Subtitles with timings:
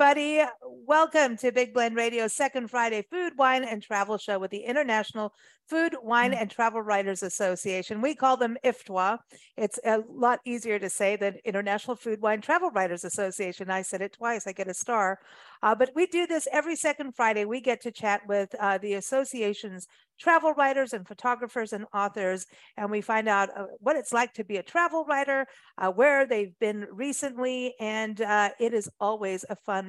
[0.00, 0.44] Everybody.
[0.62, 5.34] Welcome to Big Blend Radio's second Friday food, wine, and travel show with the International
[5.68, 8.00] Food, Wine, and Travel Writers Association.
[8.00, 9.18] We call them IFTWA.
[9.56, 13.70] It's a lot easier to say than International Food, Wine, Travel Writers Association.
[13.70, 15.18] I said it twice, I get a star.
[15.62, 17.44] Uh, but we do this every second Friday.
[17.44, 19.88] We get to chat with uh, the association's
[20.18, 22.46] travel writers and photographers and authors,
[22.76, 25.46] and we find out uh, what it's like to be a travel writer,
[25.76, 29.87] uh, where they've been recently, and uh, it is always a fun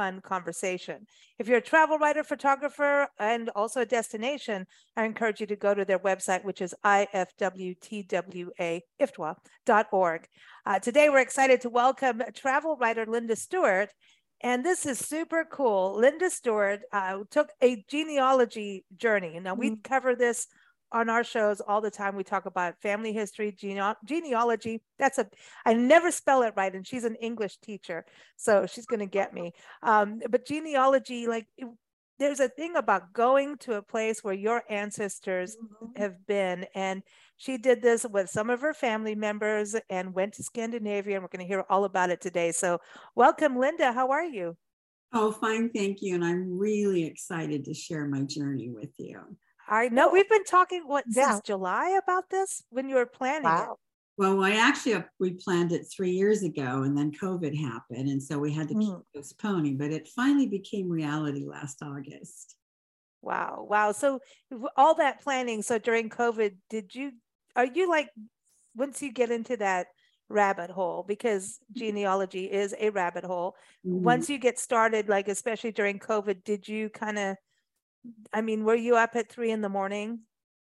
[0.00, 1.06] fun conversation.
[1.38, 5.74] If you're a travel writer, photographer, and also a destination, I encourage you to go
[5.74, 7.28] to their website, which is ifwtwa.org.
[10.64, 13.90] Uh, today, we're excited to welcome travel writer Linda Stewart.
[14.42, 15.98] And this is super cool.
[15.98, 19.38] Linda Stewart uh, took a genealogy journey.
[19.38, 19.84] Now, we mm.
[19.84, 20.46] cover this
[20.92, 25.26] on our shows all the time we talk about family history gene- genealogy that's a
[25.64, 28.04] i never spell it right and she's an english teacher
[28.40, 29.52] so she's going to get me.
[29.82, 31.68] Um, but genealogy like it,
[32.18, 36.00] there's a thing about going to a place where your ancestors mm-hmm.
[36.00, 37.02] have been and
[37.36, 41.28] she did this with some of her family members and went to scandinavia and we're
[41.28, 42.52] going to hear all about it today.
[42.52, 42.78] So
[43.14, 44.56] welcome linda how are you?
[45.12, 49.20] Oh fine thank you and i'm really excited to share my journey with you
[49.70, 51.30] I know we've been talking what yeah.
[51.30, 53.72] since July about this when you were planning wow.
[53.72, 53.78] it.
[54.18, 58.22] Well, I actually uh, we planned it three years ago, and then COVID happened, and
[58.22, 59.02] so we had to keep mm.
[59.14, 59.78] postponing.
[59.78, 62.56] But it finally became reality last August.
[63.22, 63.92] Wow, wow!
[63.92, 64.20] So
[64.76, 65.62] all that planning.
[65.62, 67.12] So during COVID, did you?
[67.56, 68.10] Are you like
[68.76, 69.86] once you get into that
[70.30, 73.56] rabbit hole because genealogy is a rabbit hole.
[73.86, 74.00] Mm.
[74.00, 77.36] Once you get started, like especially during COVID, did you kind of
[78.32, 80.20] I mean, were you up at three in the morning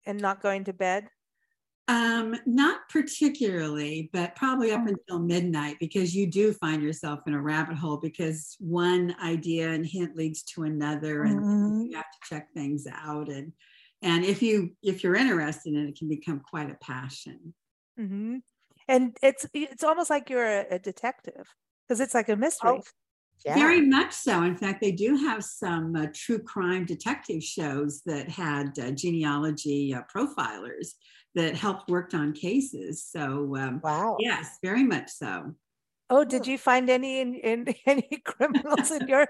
[0.05, 1.07] and not going to bed?
[1.89, 4.89] Um, not particularly, but probably up oh.
[4.89, 9.85] until midnight because you do find yourself in a rabbit hole because one idea and
[9.85, 11.81] hint leads to another, and mm-hmm.
[11.81, 13.27] you have to check things out.
[13.27, 13.51] And
[14.01, 17.53] and if you if you're interested in it, it can become quite a passion.
[17.99, 18.37] Mm-hmm.
[18.87, 21.47] And it's it's almost like you're a, a detective
[21.87, 22.79] because it's like a mystery.
[22.79, 22.81] Oh,
[23.45, 23.55] yeah.
[23.55, 24.43] Very much so.
[24.43, 29.93] In fact, they do have some uh, true crime detective shows that had uh, genealogy
[29.93, 30.93] uh, profilers
[31.35, 33.03] that helped worked on cases.
[33.03, 34.17] So, um, wow.
[34.19, 35.53] Yes, very much so.
[36.09, 39.27] Oh, did you find any in, in any criminals in your?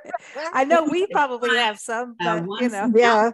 [0.54, 3.32] I know we probably have some, uh, but you know, yeah.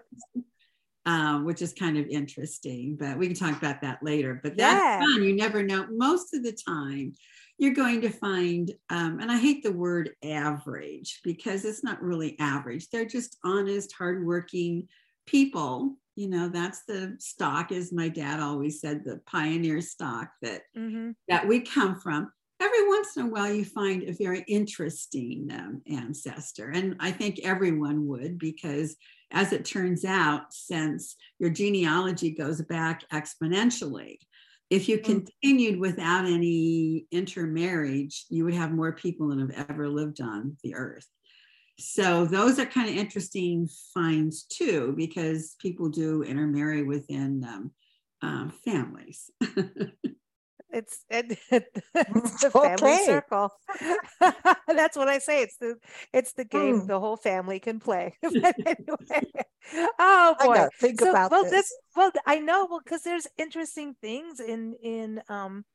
[1.05, 4.39] Um, which is kind of interesting, but we can talk about that later.
[4.43, 4.99] But that's yeah.
[4.99, 5.23] fun.
[5.23, 5.87] You never know.
[5.89, 7.13] Most of the time,
[7.59, 12.37] you're going to find, um, and I hate the word average because it's not really
[12.39, 12.89] average.
[12.89, 14.87] They're just honest, hardworking
[15.27, 15.97] people.
[16.15, 21.11] You know, that's the stock, as my dad always said, the pioneer stock that mm-hmm.
[21.27, 22.31] that we come from.
[22.61, 27.39] Every once in a while, you find a very interesting um, ancestor, and I think
[27.43, 28.95] everyone would because,
[29.31, 34.17] as it turns out, since your genealogy goes back exponentially,
[34.69, 35.19] if you mm-hmm.
[35.23, 40.75] continued without any intermarriage, you would have more people than have ever lived on the
[40.75, 41.07] earth.
[41.79, 47.71] So those are kind of interesting finds too, because people do intermarry within um,
[48.21, 49.31] um, families.
[50.71, 53.05] It's, it, it's the family okay.
[53.05, 53.51] circle.
[54.67, 55.41] That's what I say.
[55.41, 55.75] It's the
[56.13, 56.87] it's the game mm.
[56.87, 58.15] the whole family can play.
[58.23, 59.31] anyway.
[59.99, 61.51] Oh boy, think so, about well, this.
[61.51, 61.77] this.
[61.95, 62.67] Well, I know.
[62.69, 65.65] Well, because there's interesting things in in um,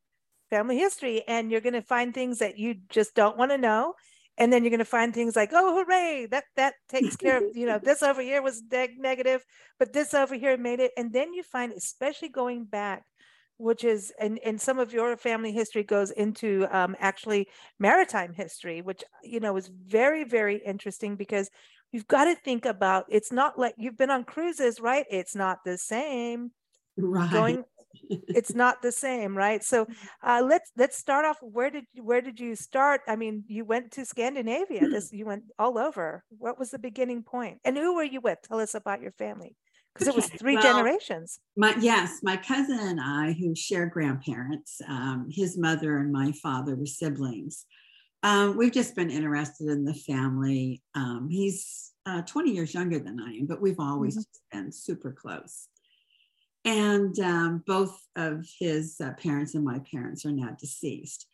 [0.50, 3.94] family history, and you're going to find things that you just don't want to know,
[4.38, 7.56] and then you're going to find things like, oh, hooray, that that takes care of
[7.56, 9.44] you know this over here was neg- negative,
[9.78, 13.04] but this over here made it, and then you find, especially going back
[13.58, 17.48] which is and and some of your family history goes into um, actually
[17.78, 21.50] maritime history which you know is very very interesting because
[21.92, 25.06] you've got to think about it's not like you've been on cruises right?
[25.10, 26.50] It's not the same.
[26.96, 27.30] Right.
[27.30, 27.64] Going
[28.10, 29.62] it's not the same right?
[29.62, 29.86] So
[30.22, 33.02] uh, let's let's start off where did where did you start?
[33.06, 36.24] I mean you went to scandinavia this you went all over.
[36.30, 37.60] What was the beginning point?
[37.64, 38.38] And who were you with?
[38.42, 39.54] Tell us about your family
[39.94, 41.38] because it was three well, generations.
[41.56, 46.74] My yes, my cousin and I, who share grandparents, um, his mother and my father
[46.74, 47.64] were siblings.
[48.24, 50.82] Um, we've just been interested in the family.
[50.94, 54.58] Um, he's uh, 20 years younger than I am, but we've always mm-hmm.
[54.58, 55.68] been super close.
[56.64, 61.26] And um, both of his uh, parents and my parents are now deceased.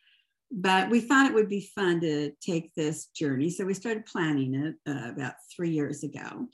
[0.51, 3.49] But we thought it would be fun to take this journey.
[3.49, 6.47] So we started planning it uh, about three years ago.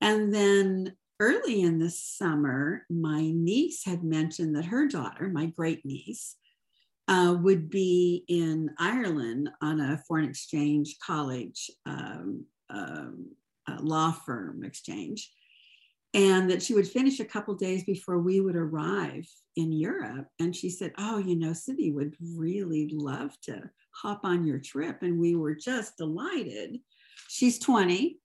[0.00, 5.84] And then early in the summer, my niece had mentioned that her daughter, my great
[5.84, 6.36] niece,
[7.08, 13.30] uh, would be in Ireland on a foreign exchange college um, um,
[13.80, 15.30] law firm exchange
[16.14, 19.26] and that she would finish a couple days before we would arrive
[19.56, 20.28] in Europe.
[20.38, 25.02] And she said, Oh, you know, Sydney would really love to hop on your trip.
[25.02, 26.78] And we were just delighted.
[27.28, 28.18] She's 20.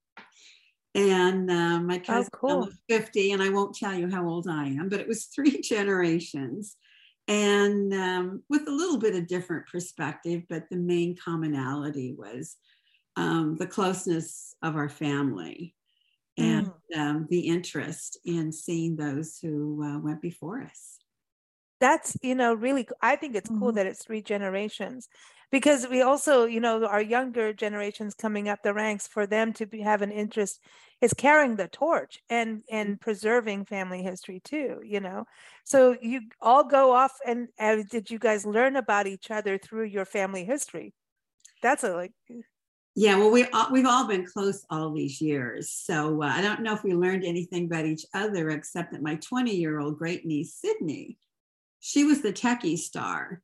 [0.95, 2.69] And uh, my oh, cousin oh, cool.
[2.89, 6.75] 50, and I won't tell you how old I am, but it was three generations.
[7.27, 12.56] And um, with a little bit of different perspective, but the main commonality was
[13.15, 15.75] um, the closeness of our family
[16.38, 16.97] and mm.
[16.97, 20.97] um, the interest in seeing those who uh, went before us.
[21.79, 23.75] That's, you know, really, I think it's cool mm-hmm.
[23.77, 25.07] that it's three generations
[25.51, 29.65] because we also, you know, our younger generations coming up the ranks for them to
[29.65, 30.59] be, have an interest
[31.01, 32.99] is carrying the torch and and mm.
[32.99, 35.25] preserving family history too you know
[35.63, 39.85] so you all go off and, and did you guys learn about each other through
[39.85, 40.93] your family history
[41.61, 42.11] that's a like
[42.95, 45.71] yeah, well, we all, we've all been close all these years.
[45.71, 49.15] So uh, I don't know if we learned anything about each other, except that my
[49.15, 51.17] 20 year old great niece, Sydney,
[51.79, 53.41] she was the techie star.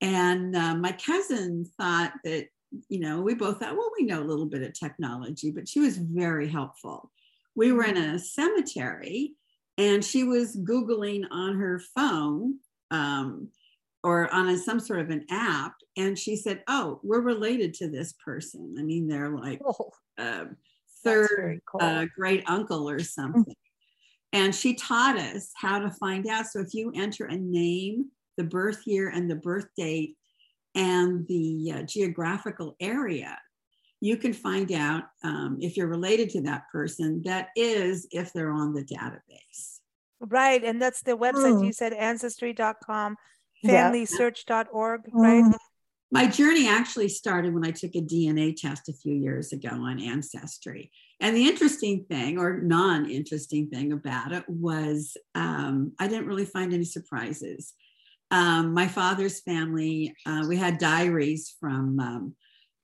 [0.00, 2.48] And uh, my cousin thought that,
[2.88, 5.80] you know, we both thought, well, we know a little bit of technology, but she
[5.80, 7.10] was very helpful.
[7.54, 9.34] We were in a cemetery
[9.78, 12.58] and she was Googling on her phone.
[12.90, 13.48] Um,
[14.04, 17.88] or on a, some sort of an app and she said oh we're related to
[17.88, 20.44] this person i mean they're like oh, uh,
[21.02, 21.80] third cool.
[21.80, 23.06] uh, great uncle or mm.
[23.06, 23.56] something
[24.34, 28.44] and she taught us how to find out so if you enter a name the
[28.44, 30.16] birth year and the birth date
[30.74, 33.38] and the uh, geographical area
[34.00, 38.52] you can find out um, if you're related to that person that is if they're
[38.52, 39.78] on the database
[40.20, 41.64] right and that's the website mm.
[41.64, 43.16] you said ancestry.com
[43.64, 45.44] familysearch.org, right?
[45.44, 45.50] Mm-hmm.
[46.10, 50.00] My journey actually started when I took a DNA test a few years ago on
[50.00, 50.92] Ancestry.
[51.20, 56.44] And the interesting thing, or non interesting thing about it, was um, I didn't really
[56.44, 57.72] find any surprises.
[58.30, 62.34] Um, my father's family, uh, we had diaries from um,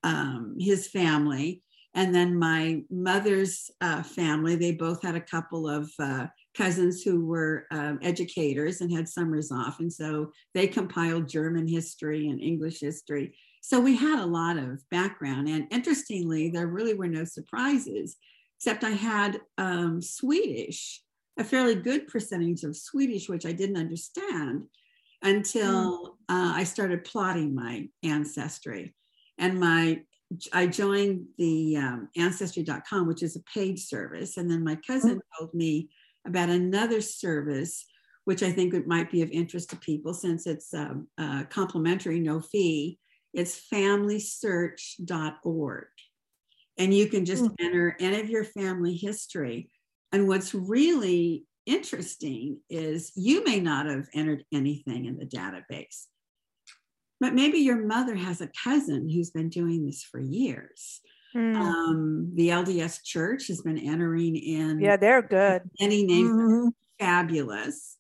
[0.02, 1.62] um his family.
[1.94, 6.26] And then my mother's uh, family, they both had a couple of uh,
[6.56, 9.81] cousins who were um, educators and had summers off.
[9.81, 13.37] And so they compiled German history and English history.
[13.61, 15.49] So we had a lot of background.
[15.49, 18.17] And interestingly, there really were no surprises,
[18.58, 21.02] except I had um, Swedish,
[21.38, 24.64] a fairly good percentage of Swedish, which I didn't understand
[25.23, 26.08] until mm.
[26.29, 28.94] uh, I started plotting my ancestry.
[29.38, 30.03] And my
[30.53, 34.37] I joined the um, ancestry.com, which is a paid service.
[34.37, 35.38] And then my cousin mm.
[35.38, 35.88] told me
[36.26, 37.84] about another service,
[38.25, 42.20] which I think it might be of interest to people since it's um, uh, complimentary,
[42.20, 42.99] no fee.
[43.32, 45.87] It's familysearch.org.
[46.78, 47.64] And you can just mm-hmm.
[47.64, 49.70] enter any of your family history.
[50.12, 56.06] And what's really interesting is you may not have entered anything in the database,
[57.20, 61.00] but maybe your mother has a cousin who's been doing this for years
[61.34, 61.56] Mm.
[61.56, 64.81] Um, the LDS Church has been entering in.
[64.81, 65.63] Yeah, they're good.
[65.81, 66.69] Many names mm-hmm.
[66.99, 67.96] fabulous.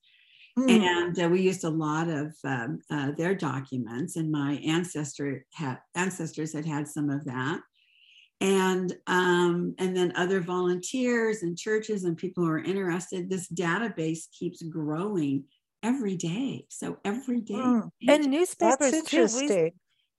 [0.58, 0.70] Mm.
[0.70, 5.78] And uh, we used a lot of um, uh, their documents, and my ancestor had,
[5.94, 7.60] ancestors had had some of that.
[8.42, 13.28] And um, and then other volunteers and churches and people who are interested.
[13.28, 15.44] This database keeps growing
[15.82, 16.64] every day.
[16.70, 17.90] So every day, mm.
[18.08, 19.48] and newspapers That's interesting.
[19.48, 19.54] Too.
[19.64, 19.72] We,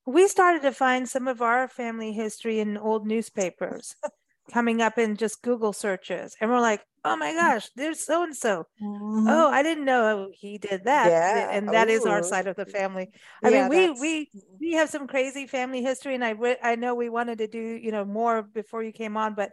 [0.05, 3.95] we started to find some of our family history in old newspapers
[4.51, 6.35] coming up in just Google searches.
[6.41, 8.65] And we're like, oh my gosh, there's so and so.
[8.81, 11.09] Oh, I didn't know he did that.
[11.09, 11.51] Yeah.
[11.51, 11.91] And that Ooh.
[11.91, 13.09] is our side of the family.
[13.43, 16.95] I yeah, mean, we we we have some crazy family history, and I I know
[16.95, 19.51] we wanted to do you know more before you came on, but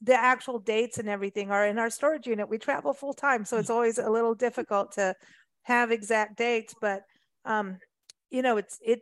[0.00, 2.48] the actual dates and everything are in our storage unit.
[2.48, 5.14] We travel full time, so it's always a little difficult to
[5.62, 7.02] have exact dates, but
[7.44, 7.78] um,
[8.30, 9.00] you know, it's it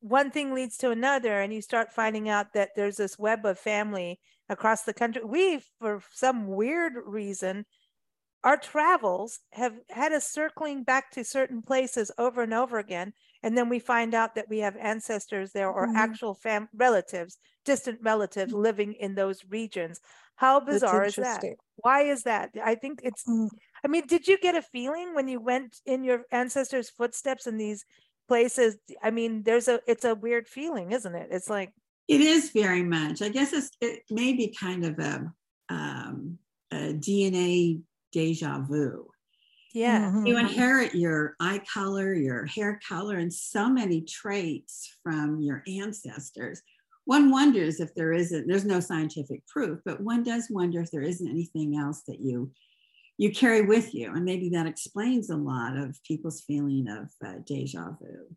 [0.00, 3.58] one thing leads to another and you start finding out that there's this web of
[3.58, 7.64] family across the country we for some weird reason
[8.42, 13.56] our travels have had us circling back to certain places over and over again and
[13.56, 15.96] then we find out that we have ancestors there or mm-hmm.
[15.96, 20.00] actual fam relatives distant relatives living in those regions.
[20.36, 21.44] How bizarre is that?
[21.76, 22.50] Why is that?
[22.64, 23.48] I think it's, mm.
[23.84, 27.58] I mean, did you get a feeling when you went in your ancestors' footsteps in
[27.58, 27.84] these
[28.30, 28.76] places?
[29.02, 31.30] I mean, there's a, it's a weird feeling, isn't it?
[31.32, 31.72] It's like,
[32.06, 33.22] it is very much.
[33.22, 35.32] I guess it's, it may be kind of a,
[35.68, 36.38] um,
[36.72, 37.82] a DNA
[38.12, 39.08] deja vu.
[39.74, 40.02] Yeah.
[40.02, 40.26] Mm-hmm.
[40.26, 46.62] You inherit your eye color, your hair color, and so many traits from your ancestors.
[47.06, 51.02] One wonders if there isn't, there's no scientific proof, but one does wonder if there
[51.02, 52.52] isn't anything else that you
[53.20, 54.14] you carry with you.
[54.14, 58.34] And maybe that explains a lot of people's feeling of uh, deja vu.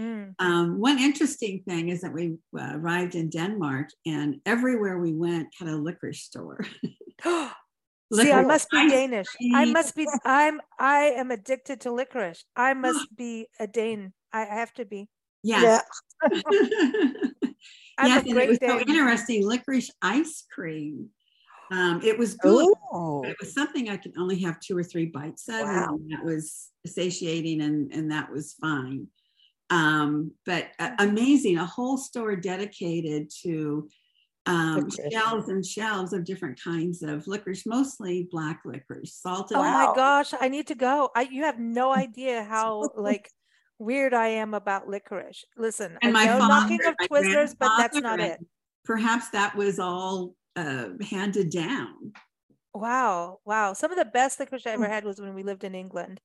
[0.00, 0.34] Mm.
[0.38, 5.48] Um, one interesting thing is that we uh, arrived in Denmark and everywhere we went
[5.58, 6.64] had a liquor store.
[7.24, 9.26] See, I must be Danish.
[9.52, 10.06] I must be.
[10.24, 10.60] I'm.
[10.78, 12.44] I am addicted to licorice.
[12.54, 14.12] I must be a Dane.
[14.32, 15.08] I have to be.
[15.42, 15.82] Yes.
[16.22, 16.40] Yeah.
[18.02, 18.70] yes, and it was Dane.
[18.70, 19.44] so interesting.
[19.44, 21.10] Licorice ice cream.
[21.70, 22.74] Um, it was good.
[22.92, 23.22] Oh.
[23.24, 25.94] It was something I could only have two or three bites of, wow.
[25.94, 29.06] and that was satiating, and and that was fine.
[29.70, 33.88] Um, but uh, amazing, a whole store dedicated to
[34.46, 39.56] um, shelves and shelves of different kinds of licorice, mostly black licorice, salted.
[39.56, 41.10] Oh my gosh, I need to go.
[41.14, 43.30] I you have no idea how like
[43.78, 45.44] weird I am about licorice.
[45.56, 48.40] Listen, and I know father, knocking of Twizzlers, but that's not it.
[48.84, 52.12] Perhaps that was all uh, handed down.
[52.74, 53.72] Wow, wow.
[53.72, 54.92] Some of the best licorice I ever hmm.
[54.92, 56.20] had was when we lived in England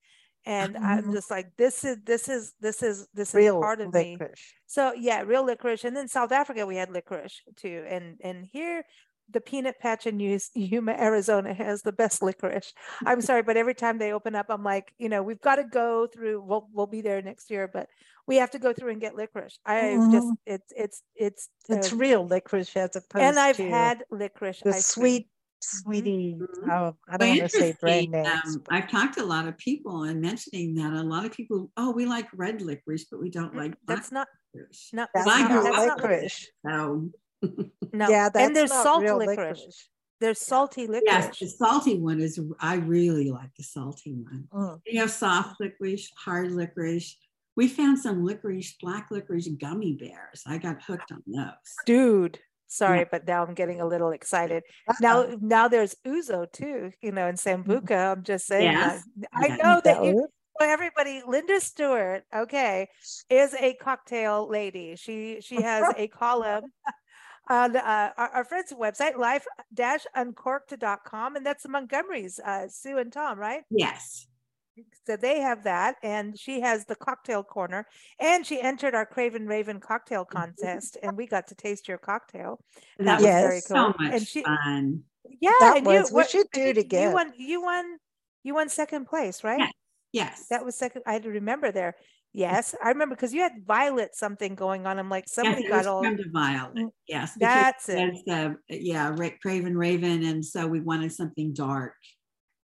[0.46, 1.14] and I'm mm-hmm.
[1.14, 4.20] just like, this is this is this is this is real part of licorice.
[4.20, 4.38] me.
[4.68, 5.84] So yeah, real licorice.
[5.84, 7.84] And then South Africa, we had licorice too.
[7.90, 8.84] And and here,
[9.32, 12.74] the peanut patch in Yuma, Arizona has the best licorice.
[13.06, 15.64] I'm sorry, but every time they open up, I'm like, you know, we've got to
[15.64, 16.44] go through.
[16.44, 17.88] We'll we'll be there next year, but
[18.28, 19.60] we have to go through and get licorice.
[19.66, 20.12] I mm-hmm.
[20.12, 24.62] just it's it's it's it's uh, real licorice as opposed to and I've had licorice.
[24.64, 25.28] The sweet
[25.62, 26.38] sweetie.
[26.40, 26.70] Mm-hmm.
[26.70, 28.28] Oh, I don't want to say brand names.
[28.46, 31.72] Um, I've talked to a lot of people and mentioning that a lot of people,
[31.78, 34.90] oh, we like red licorice, but we don't like that's not licorice.
[34.94, 36.48] No, that's not, that's licorice.
[36.64, 37.10] No.
[37.94, 38.10] no.
[38.10, 39.28] Yeah, that's and there's salt licorice.
[39.28, 39.90] licorice.
[40.22, 41.04] There's salty licorice.
[41.06, 42.40] Yes, the salty one is.
[42.60, 44.48] I really like the salty one.
[44.54, 44.80] Mm.
[44.86, 47.18] You have soft licorice, hard licorice.
[47.56, 50.44] We found some licorice, black licorice gummy bears.
[50.46, 51.76] I got hooked on those.
[51.86, 53.06] Dude, sorry yeah.
[53.12, 54.96] but now i'm getting a little excited Uh-oh.
[55.02, 57.72] now now there's ouzo too you know in mm-hmm.
[57.72, 59.04] sambuca i'm just saying yes.
[59.34, 60.28] i know that you
[60.60, 62.88] well, everybody linda stewart okay
[63.30, 66.64] is a cocktail lady she she has a column
[67.50, 73.38] on uh, our, our, friend's website life-uncorked.com and that's the montgomerys uh, sue and tom
[73.38, 74.26] right yes
[75.06, 77.86] so they have that and she has the cocktail corner
[78.20, 80.38] and she entered our craven raven cocktail mm-hmm.
[80.38, 82.60] contest and we got to taste your cocktail.
[83.00, 83.44] And that yes.
[83.44, 83.94] was very cool.
[83.94, 85.04] So much and she, fun.
[85.42, 87.98] Yeah that and was, you, we should do it again you won you won
[88.44, 89.60] you won second place right?
[89.60, 89.72] Yes,
[90.12, 90.48] yes.
[90.50, 91.96] that was second i had to remember there.
[92.34, 95.00] Yes i remember because you had violet something going on.
[95.00, 96.76] I'm like somebody yes, got all to violet.
[96.76, 98.14] Mm, yes that's it.
[98.30, 101.94] uh, yeah craven raven and so we wanted something dark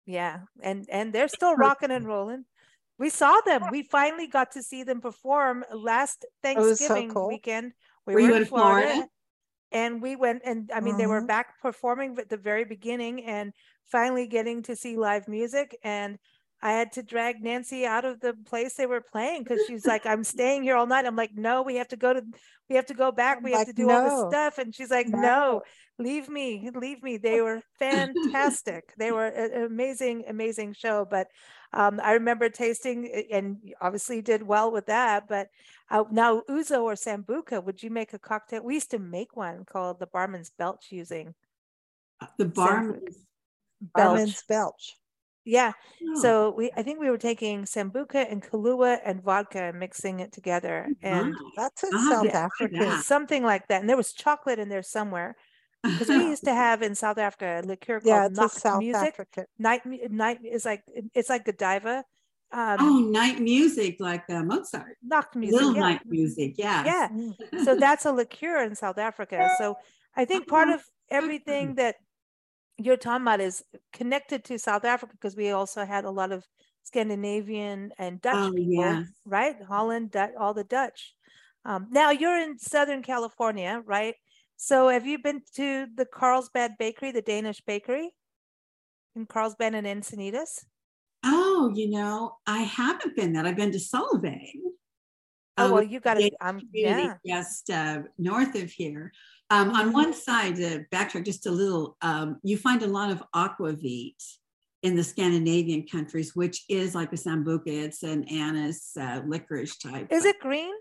[0.05, 2.45] yeah, and and they're still rocking and rolling.
[2.97, 3.63] We saw them.
[3.71, 7.27] We finally got to see them perform last Thanksgiving so cool.
[7.27, 7.73] weekend.
[8.05, 9.09] We were, were in Florida, Florida,
[9.71, 10.99] and we went and I mean mm-hmm.
[10.99, 11.27] they were mm-hmm.
[11.27, 13.51] back performing at the very beginning and
[13.85, 16.17] finally getting to see live music and
[16.61, 20.05] I had to drag Nancy out of the place they were playing because she's like,
[20.05, 21.05] I'm staying here all night.
[21.05, 22.23] I'm like, no, we have to go to,
[22.69, 23.43] we have to go back.
[23.43, 23.93] We have to do no.
[23.93, 24.57] all this stuff.
[24.57, 25.19] And she's like, no.
[25.19, 25.61] no,
[25.99, 27.17] leave me, leave me.
[27.17, 28.93] They were fantastic.
[28.97, 31.05] they were an amazing, amazing show.
[31.09, 31.27] But
[31.73, 35.27] um, I remember tasting and obviously did well with that.
[35.27, 35.49] But
[35.91, 38.63] uh, now Ouzo or Sambuca, would you make a cocktail?
[38.63, 41.35] We used to make one called the Barman's Belch using.
[42.21, 43.17] Uh, the Barman's
[43.93, 43.93] Belch.
[43.93, 44.95] Barman's Belch.
[45.45, 45.73] Yeah.
[46.03, 46.21] Oh.
[46.21, 50.31] So we I think we were taking sambuca and Kahlua and vodka and mixing it
[50.31, 50.87] together.
[51.01, 51.51] And wow.
[51.55, 53.01] that's in South yeah, Africa.
[53.03, 53.81] Something like that.
[53.81, 55.35] And there was chocolate in there somewhere.
[55.83, 59.07] Because we used to have in South Africa a liqueur called yeah, Nacht South Music.
[59.07, 59.45] Africa.
[59.59, 60.83] Night night is like
[61.13, 62.03] it's like Godiva.
[62.51, 64.97] Um, oh, night music like uh, Mozart.
[65.03, 65.55] Nacht music.
[65.55, 65.79] Little yeah.
[65.79, 66.85] night music, yeah.
[66.85, 67.63] Yeah.
[67.63, 69.49] so that's a liqueur in South Africa.
[69.57, 69.75] So
[70.15, 71.95] I think part of everything that
[72.77, 73.63] you're talking about is
[73.93, 76.45] connected to South Africa because we also had a lot of
[76.83, 79.03] Scandinavian and Dutch oh, people, yeah.
[79.25, 79.55] right?
[79.67, 81.13] Holland, Dutch, all the Dutch.
[81.63, 84.15] Um, now you're in Southern California, right?
[84.57, 88.11] So have you been to the Carlsbad Bakery, the Danish bakery
[89.15, 90.63] in Carlsbad and Encinitas?
[91.23, 93.47] Oh, you know, I haven't been that.
[93.47, 94.61] I've been to Solvang.
[95.57, 97.15] Oh, well, you got to, um, yeah.
[97.25, 99.11] Just uh, north of here.
[99.51, 103.23] Um, on one side, to backtrack just a little, um, you find a lot of
[103.35, 104.15] aquavit
[104.81, 107.67] in the Scandinavian countries, which is like a sambuca.
[107.67, 110.11] It's an anise uh, licorice type.
[110.11, 110.73] Is it green?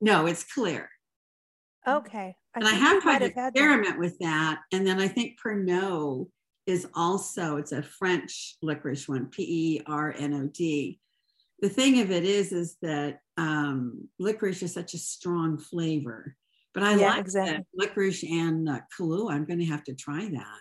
[0.00, 0.88] No, it's clear.
[1.86, 2.34] Okay.
[2.54, 4.60] I and I have tried to experiment with that.
[4.72, 6.28] And then I think Pernod
[6.66, 11.00] is also, it's a French licorice one, P-E-R-N-O-D.
[11.60, 16.36] The thing of it is, is that um, licorice is such a strong flavor.
[16.72, 17.64] But I yeah, like exactly.
[17.74, 19.32] licorice and uh, Kahlua.
[19.32, 20.60] I'm going to have to try that.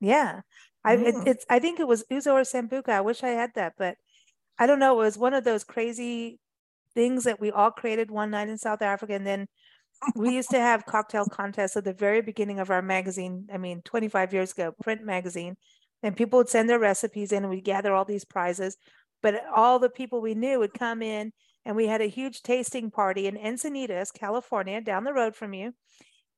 [0.00, 0.40] Yeah,
[0.84, 2.88] I it, it's I think it was Ouzo or Sambuca.
[2.88, 3.96] I wish I had that, but
[4.58, 4.94] I don't know.
[5.00, 6.38] It was one of those crazy
[6.94, 9.46] things that we all created one night in South Africa, and then
[10.14, 13.46] we used to have cocktail contests at the very beginning of our magazine.
[13.52, 15.56] I mean, 25 years ago, print magazine,
[16.02, 18.76] and people would send their recipes in, and we'd gather all these prizes.
[19.22, 21.32] But all the people we knew would come in,
[21.64, 25.74] and we had a huge tasting party in Encinitas, California, down the road from you.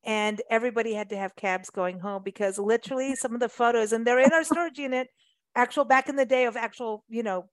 [0.05, 4.05] And everybody had to have cabs going home because literally some of the photos, and
[4.05, 5.07] they're in our storage unit,
[5.55, 7.45] actual back in the day of actual, you know,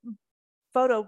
[0.74, 1.06] photo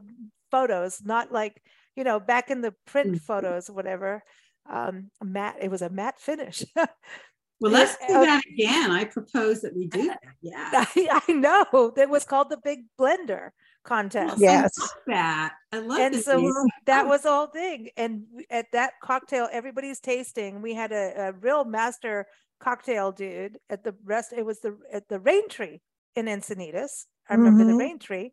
[0.52, 1.60] photos, not like,
[1.96, 3.16] you know, back in the print mm-hmm.
[3.16, 4.22] photos, whatever
[4.70, 5.56] um, matte.
[5.60, 6.64] It was a matte finish.
[6.76, 8.92] well, let's do that again.
[8.92, 10.20] I propose that we do that.
[10.40, 11.92] Yeah, I, I know.
[11.96, 13.50] That was called the Big Blender
[13.84, 14.38] contest.
[14.38, 15.52] Yes, I that.
[15.72, 16.52] I love and so
[16.86, 17.90] that was all whole thing.
[17.96, 20.62] And at that cocktail, everybody's tasting.
[20.62, 22.26] We had a, a real master
[22.60, 24.32] cocktail dude at the rest.
[24.36, 25.80] It was the at the Rain Tree
[26.14, 27.06] in Encinitas.
[27.28, 27.70] I remember mm-hmm.
[27.72, 28.32] the Rain Tree,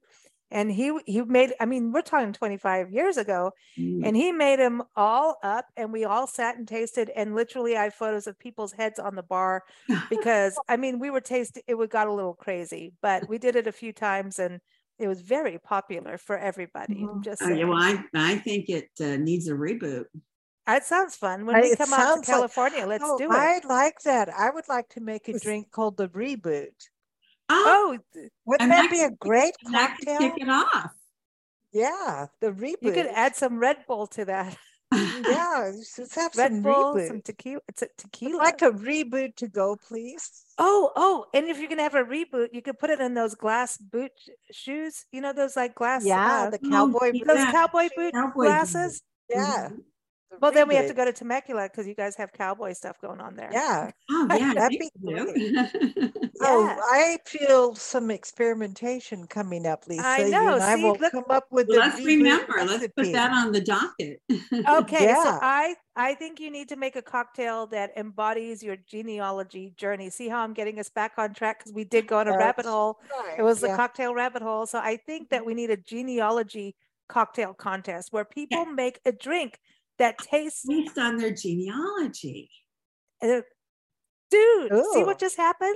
[0.51, 4.01] and he he made i mean we're talking 25 years ago mm.
[4.03, 7.83] and he made them all up and we all sat and tasted and literally i
[7.83, 9.63] have photos of people's heads on the bar
[10.09, 13.67] because i mean we were tasting it got a little crazy but we did it
[13.67, 14.59] a few times and
[14.99, 17.23] it was very popular for everybody mm.
[17.23, 20.05] just oh, yeah, well I, I think it uh, needs a reboot
[20.75, 21.45] it sounds fun.
[21.45, 23.35] When we come out to California, like, let's oh, do it.
[23.35, 24.29] I like that.
[24.29, 26.67] I would like to make a drink called the reboot.
[27.49, 27.97] Oh,
[28.45, 30.19] wouldn't that be a great cocktail?
[30.19, 30.91] Kick it off.
[31.71, 32.75] Yeah, the reboot.
[32.81, 34.55] You could add some Red Bull to that.
[34.91, 37.07] yeah, let's have Red some Bull, reboot.
[37.07, 37.61] some tequila.
[37.67, 38.41] It's a tequila.
[38.41, 40.45] I'd like a reboot to go, please.
[40.57, 43.35] Oh, oh, and if you're gonna have a reboot, you could put it in those
[43.35, 44.11] glass boot
[44.51, 45.05] shoes.
[45.11, 46.05] You know those like glass.
[46.05, 47.11] Yeah, uh, the cowboy.
[47.25, 49.01] Those cowboy boot cowboy glasses.
[49.29, 49.37] Boot.
[49.37, 49.67] Yeah.
[49.69, 49.88] Mm-hmm
[50.41, 53.19] well, then we have to go to Temecula because you guys have cowboy stuff going
[53.19, 53.49] on there.
[53.51, 53.91] Yeah.
[54.09, 54.53] Oh, yeah.
[54.53, 54.91] That'd be
[56.41, 60.03] Oh, I feel some experimentation coming up, Lisa.
[60.05, 60.57] I know.
[60.57, 62.53] See, I will look, come up with well, Let's remember.
[62.53, 62.71] Recipe.
[62.71, 64.21] Let's put that on the docket.
[64.69, 65.05] okay.
[65.05, 65.23] yeah.
[65.23, 70.09] So I, I think you need to make a cocktail that embodies your genealogy journey.
[70.09, 71.59] See how I'm getting us back on track?
[71.59, 72.99] Because we did go on a That's rabbit hole.
[73.11, 73.39] Right.
[73.39, 73.71] It was yeah.
[73.71, 74.65] the cocktail rabbit hole.
[74.65, 75.57] So I think that we mm-hmm.
[75.57, 76.75] need a genealogy
[77.09, 78.71] cocktail contest where people yeah.
[78.71, 79.59] make a drink
[79.99, 82.49] that tastes based on their genealogy.
[83.21, 83.41] Uh,
[84.31, 84.91] dude, Ooh.
[84.93, 85.75] see what just happened?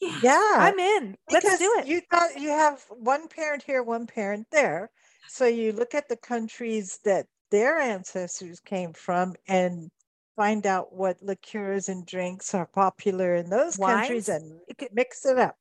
[0.00, 0.18] Yeah.
[0.22, 0.54] yeah.
[0.58, 1.16] I'm in.
[1.30, 1.86] Let's because do it.
[1.86, 4.90] You got you have one parent here, one parent there.
[5.28, 9.90] So you look at the countries that their ancestors came from and
[10.36, 14.00] find out what liqueurs and drinks are popular in those Wines?
[14.00, 14.60] countries and
[14.92, 15.56] mix it up.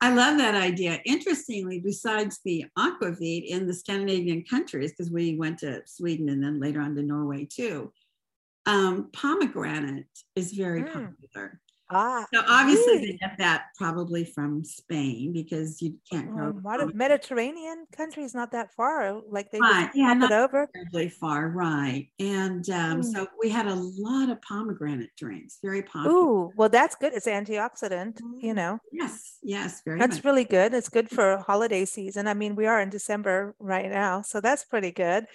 [0.00, 1.00] I love that idea.
[1.04, 6.60] Interestingly, besides the aquavit in the Scandinavian countries, because we went to Sweden and then
[6.60, 7.92] later on to Norway too,
[8.66, 10.06] um, pomegranate
[10.36, 10.92] is very mm.
[10.92, 11.60] popular.
[11.90, 13.06] Ah, so obviously really?
[13.12, 16.42] they get that probably from Spain because you can't go.
[16.42, 19.90] Um, what Mediterranean countries not that far, like they right.
[19.94, 20.68] yeah, not it over.
[20.92, 22.08] Really far, right?
[22.18, 23.04] And um, mm.
[23.04, 26.14] so we had a lot of pomegranate drinks, very popular.
[26.14, 27.14] Ooh, well, that's good.
[27.14, 28.78] It's antioxidant, you know.
[28.92, 29.98] Yes, yes, very.
[29.98, 30.24] That's much.
[30.24, 30.74] really good.
[30.74, 32.28] It's good for holiday season.
[32.28, 35.26] I mean, we are in December right now, so that's pretty good.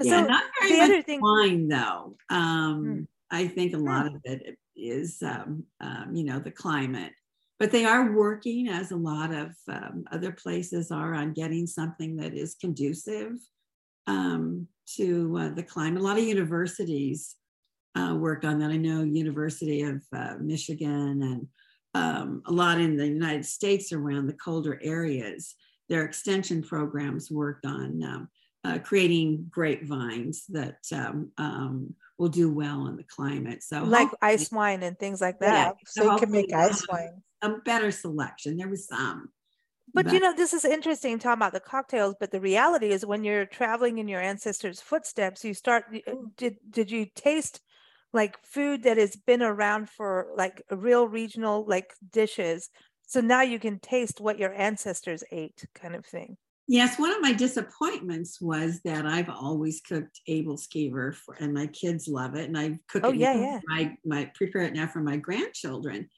[0.00, 2.16] Yeah, so not very the much other thing, wine though.
[2.30, 3.06] Um, mm.
[3.30, 4.14] I think a lot mm.
[4.14, 7.12] of it is, um, um, you know, the climate.
[7.58, 12.16] But they are working, as a lot of um, other places are, on getting something
[12.16, 13.32] that is conducive
[14.06, 16.00] um, to uh, the climate.
[16.00, 17.36] A lot of universities
[17.96, 18.70] uh, work on that.
[18.70, 21.48] I know University of uh, Michigan and
[21.94, 25.54] um, a lot in the United States around the colder areas.
[25.88, 28.28] Their extension programs work on um,
[28.64, 30.78] uh, creating grapevines that
[32.18, 33.62] will do well in the climate.
[33.62, 35.54] So like ice wine and things like that.
[35.54, 37.22] Yeah, so, so you can make ice wine.
[37.42, 38.56] A better selection.
[38.56, 39.30] There was some.
[39.94, 42.16] But, but, you know, this is interesting talking about the cocktails.
[42.20, 45.84] But the reality is, when you're traveling in your ancestors' footsteps, you start.
[46.06, 47.60] Uh, did did you taste
[48.12, 52.68] like food that has been around for like real regional like dishes?
[53.06, 56.36] So now you can taste what your ancestors ate, kind of thing.
[56.70, 62.06] Yes, one of my disappointments was that I've always cooked aebleskiver for, and my kids
[62.06, 63.16] love it, and I cook oh, it.
[63.16, 63.60] Yeah, yeah.
[63.66, 66.10] My my prepare it now for my grandchildren.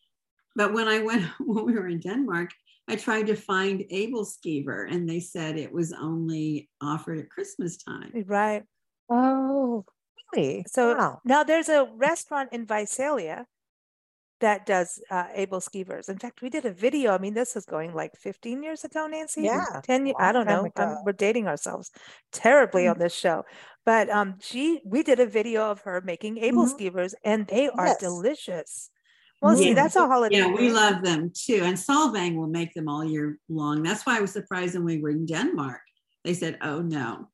[0.57, 2.51] But when I went when we were in Denmark,
[2.89, 8.11] I tried to find aebleskiver, and they said it was only offered at Christmas time.
[8.13, 8.65] Eh, right.
[9.09, 9.85] Oh,
[10.35, 10.65] really?
[10.67, 11.21] So wow.
[11.25, 13.47] now there's a restaurant in Visalia
[14.41, 16.09] that does uh, aebleskivers.
[16.09, 17.13] In fact, we did a video.
[17.13, 19.43] I mean, this is going like 15 years ago, Nancy.
[19.43, 20.17] Yeah, 10 years.
[20.19, 20.71] I don't know.
[21.05, 21.91] We're dating ourselves
[22.33, 22.93] terribly mm-hmm.
[22.93, 23.45] on this show.
[23.85, 26.75] But um, she, we did a video of her making Abel mm-hmm.
[26.75, 27.99] skewers, and they are yes.
[27.99, 28.91] delicious.
[29.41, 29.63] Well, yeah.
[29.63, 30.37] see, that's a holiday.
[30.37, 31.63] Yeah, we love them too.
[31.65, 33.83] And Solvang will make them all year long.
[33.83, 35.81] That's why I was surprised when we were in Denmark.
[36.25, 37.29] They said, oh no.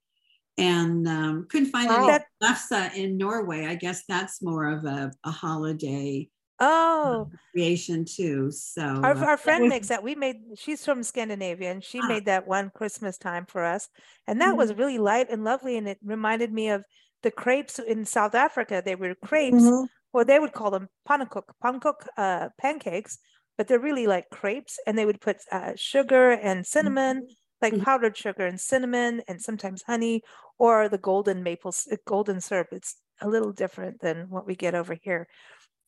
[0.59, 2.09] And um, couldn't find wow.
[2.09, 3.67] any lefse in Norway.
[3.67, 8.51] I guess that's more of a, a holiday Oh, creation too.
[8.51, 10.03] So our, uh, our friend makes that.
[10.03, 10.37] We made.
[10.57, 12.07] She's from Scandinavia, and she ah.
[12.07, 13.89] made that one Christmas time for us,
[14.27, 14.59] and that mm-hmm.
[14.59, 16.83] was really light and lovely, and it reminded me of
[17.23, 18.83] the crepes in South Africa.
[18.83, 19.85] They were crepes, mm-hmm.
[20.15, 23.19] or they would call them pannenkoek, pannenkoek uh, pancakes,
[23.59, 27.19] but they're really like crepes, and they would put uh, sugar and cinnamon.
[27.19, 27.33] Mm-hmm.
[27.63, 27.85] Like mm-hmm.
[27.85, 30.23] powdered sugar and cinnamon, and sometimes honey,
[30.59, 31.75] or the golden maple
[32.07, 32.69] golden syrup.
[32.71, 35.27] It's a little different than what we get over here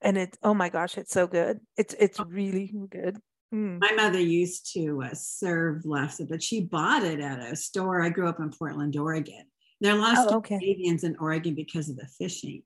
[0.02, 1.61] and it's oh my gosh it's so good.
[1.76, 3.18] It's it's really good.
[3.52, 3.80] Mm.
[3.80, 8.02] my mother used to uh, serve lefse but she bought it at a store.
[8.02, 9.44] I grew up in portland oregon.
[9.80, 12.62] There are a lot of oh, Scandinavians in oregon because of the fishing.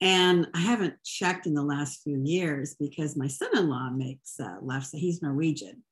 [0.00, 4.96] And i haven't checked in the last few years because my son-in-law makes uh, lefse.
[4.96, 5.82] He's norwegian.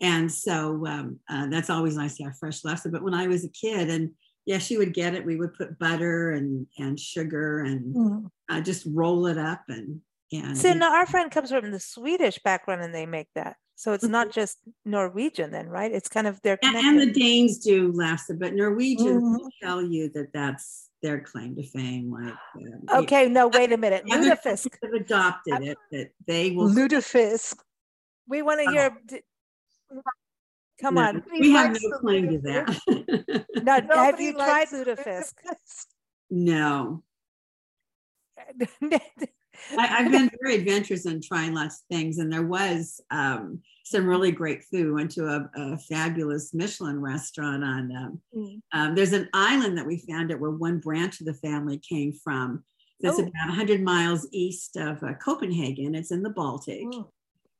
[0.00, 2.90] And so um, uh, that's always nice to have fresh lefse.
[2.90, 4.10] But when i was a kid and
[4.44, 5.24] yeah, she would get it.
[5.24, 8.30] We would put butter and and sugar and mm.
[8.48, 10.00] uh, just roll it up and
[10.32, 10.56] and.
[10.56, 13.56] So now our friend comes from the Swedish background and they make that.
[13.76, 14.12] So it's mm-hmm.
[14.12, 15.90] not just Norwegian then, right?
[15.90, 19.32] It's kind of their and, and, the Danes do lefse, but Norwegians mm-hmm.
[19.32, 22.12] will tell you that that's their claim to fame.
[22.12, 22.34] Like,
[22.90, 27.56] uh, okay, no, wait a minute, lutefisk have adopted it, that they will lutefisk.
[28.28, 28.96] We want to hear.
[29.92, 30.00] Oh.
[30.82, 31.22] Come no, on.
[31.30, 33.46] We have no claim to that.
[33.62, 35.34] no, have you tried lutefisk?
[36.28, 37.04] No.
[39.78, 44.06] I, have been very adventurous in trying lots of things, and there was um, some
[44.06, 44.92] really great food.
[44.92, 47.96] Went to a, a fabulous Michelin restaurant on.
[47.96, 48.60] Um, mm.
[48.72, 52.12] um, there's an island that we found it where one branch of the family came
[52.12, 52.64] from.
[53.00, 53.22] That's oh.
[53.22, 55.94] about 100 miles east of uh, Copenhagen.
[55.94, 56.86] It's in the Baltic.
[56.92, 57.12] Oh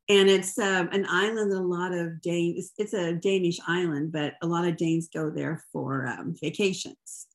[0.08, 4.34] and it's uh, an island that a lot of Danes, it's a Danish island, but
[4.42, 7.26] a lot of Danes go there for um, vacations.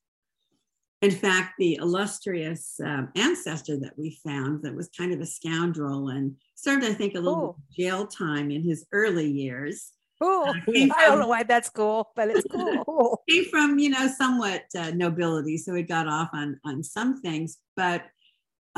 [1.00, 6.08] In fact, the illustrious um, ancestor that we found that was kind of a scoundrel
[6.08, 9.92] and served, I think, a little jail time in his early years.
[10.20, 10.46] Cool.
[10.48, 13.22] Uh, from, I don't know why that's cool, but it's cool.
[13.28, 17.58] came from, you know, somewhat uh, nobility, so he got off on on some things,
[17.76, 18.02] but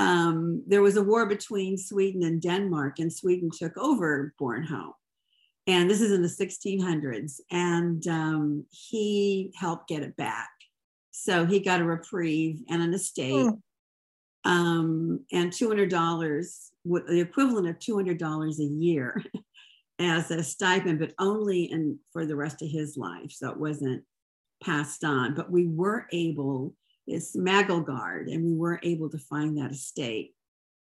[0.01, 4.93] um, there was a war between Sweden and Denmark, and Sweden took over Bornholm.
[5.67, 7.41] And this is in the 1600s.
[7.51, 10.49] And um, he helped get it back.
[11.11, 13.35] So he got a reprieve and an estate.
[13.35, 13.61] Mm.
[14.47, 19.23] Um, and $200, the equivalent of $200 a year
[19.99, 23.33] as a stipend, but only in, for the rest of his life.
[23.33, 24.03] So it wasn't
[24.65, 25.35] passed on.
[25.35, 26.75] But we were able
[27.11, 30.35] is Magelgard, and we weren't able to find that estate.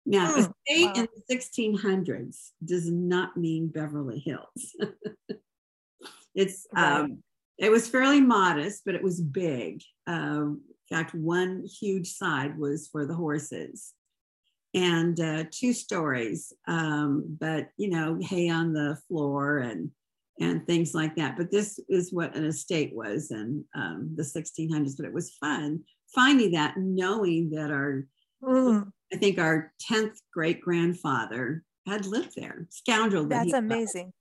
[0.05, 0.93] Now, oh, estate wow.
[0.97, 4.75] in the 1600s does not mean Beverly Hills.
[6.35, 7.01] it's right.
[7.01, 7.23] um,
[7.59, 9.83] it was fairly modest, but it was big.
[10.07, 13.93] Um, in fact, one huge side was for the horses,
[14.75, 16.53] and uh, two stories.
[16.67, 19.91] Um, but you know, hay on the floor and
[20.41, 21.37] and things like that.
[21.37, 24.97] But this is what an estate was in um, the 1600s.
[24.97, 25.81] But it was fun
[26.15, 28.07] finding that, knowing that our,
[28.43, 28.91] mm.
[29.13, 33.25] I think our 10th great grandfather had lived there, scoundrel.
[33.25, 34.13] That That's amazing.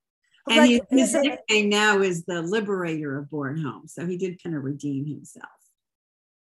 [0.45, 0.57] Was.
[0.57, 3.89] And his nickname now is the liberator of Bornholm.
[3.89, 5.49] So he did kind of redeem himself.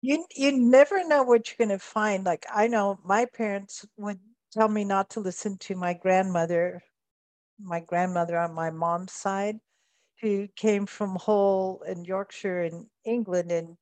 [0.02, 2.26] You, you never know what you're going to find.
[2.26, 4.20] Like I know my parents would
[4.52, 6.84] tell me not to listen to my grandmother,
[7.62, 9.60] my grandmother on my mom's side,
[10.20, 13.54] who came from Hull in Yorkshire in England.
[13.54, 13.78] And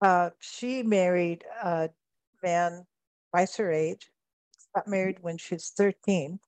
[0.00, 1.90] uh, she married a
[2.42, 2.86] man
[3.30, 4.10] twice her age,
[4.74, 6.38] got married when she was 13.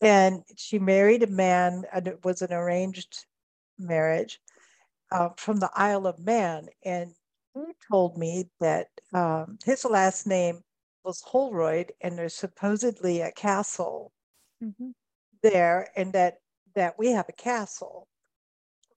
[0.00, 3.24] And she married a man, and it was an arranged
[3.78, 4.40] marriage
[5.10, 6.68] uh, from the Isle of Man.
[6.84, 7.14] And
[7.54, 10.62] he told me that um, his last name
[11.04, 14.12] was Holroyd, and there's supposedly a castle
[14.62, 14.90] mm-hmm.
[15.42, 16.38] there, and that
[16.74, 18.08] that we have a castle.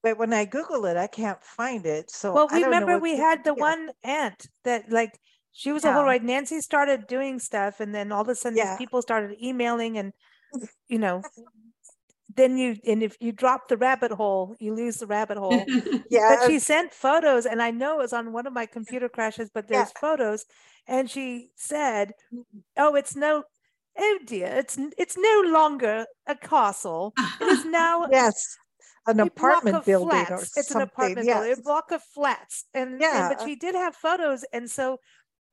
[0.03, 2.11] But when I Google it, I can't find it.
[2.11, 5.19] So well, we remember we had the one aunt that like
[5.51, 5.91] she was yeah.
[5.91, 6.23] a whole right.
[6.23, 8.77] Nancy started doing stuff, and then all of a sudden yeah.
[8.77, 10.13] people started emailing, and
[10.87, 11.23] you know,
[12.35, 15.65] then you and if you drop the rabbit hole, you lose the rabbit hole.
[16.09, 16.37] yeah.
[16.39, 19.49] But she sent photos, and I know it was on one of my computer crashes,
[19.51, 19.99] but there's yeah.
[19.99, 20.45] photos,
[20.85, 22.13] and she said,
[22.77, 23.43] "Oh, it's no."
[23.99, 27.15] Oh dear, it's it's no longer a castle.
[27.41, 28.57] It is now yes
[29.07, 30.31] an apartment building flats.
[30.31, 30.75] or it's something.
[30.75, 31.37] an apartment yes.
[31.37, 32.65] building, a block of flats.
[32.73, 34.99] And yeah, and, but she did have photos, and so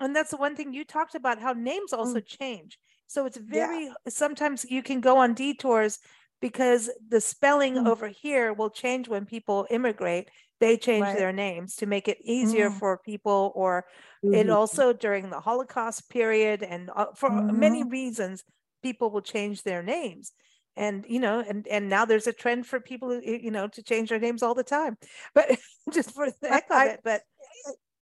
[0.01, 2.27] and that's the one thing you talked about how names also mm.
[2.27, 2.79] change.
[3.07, 3.93] So it's very yeah.
[4.09, 5.99] sometimes you can go on detours
[6.41, 7.89] because the spelling mm.
[7.89, 10.29] over here will change when people immigrate.
[10.61, 11.17] They change right.
[11.17, 12.79] their names to make it easier mm.
[12.79, 13.85] for people, or
[14.25, 14.35] mm-hmm.
[14.35, 17.59] it also during the Holocaust period and uh, for mm-hmm.
[17.59, 18.45] many reasons,
[18.83, 20.33] people will change their names
[20.77, 24.09] and you know and and now there's a trend for people you know to change
[24.09, 24.97] their names all the time
[25.35, 25.59] but
[25.93, 27.23] just for the heck of it but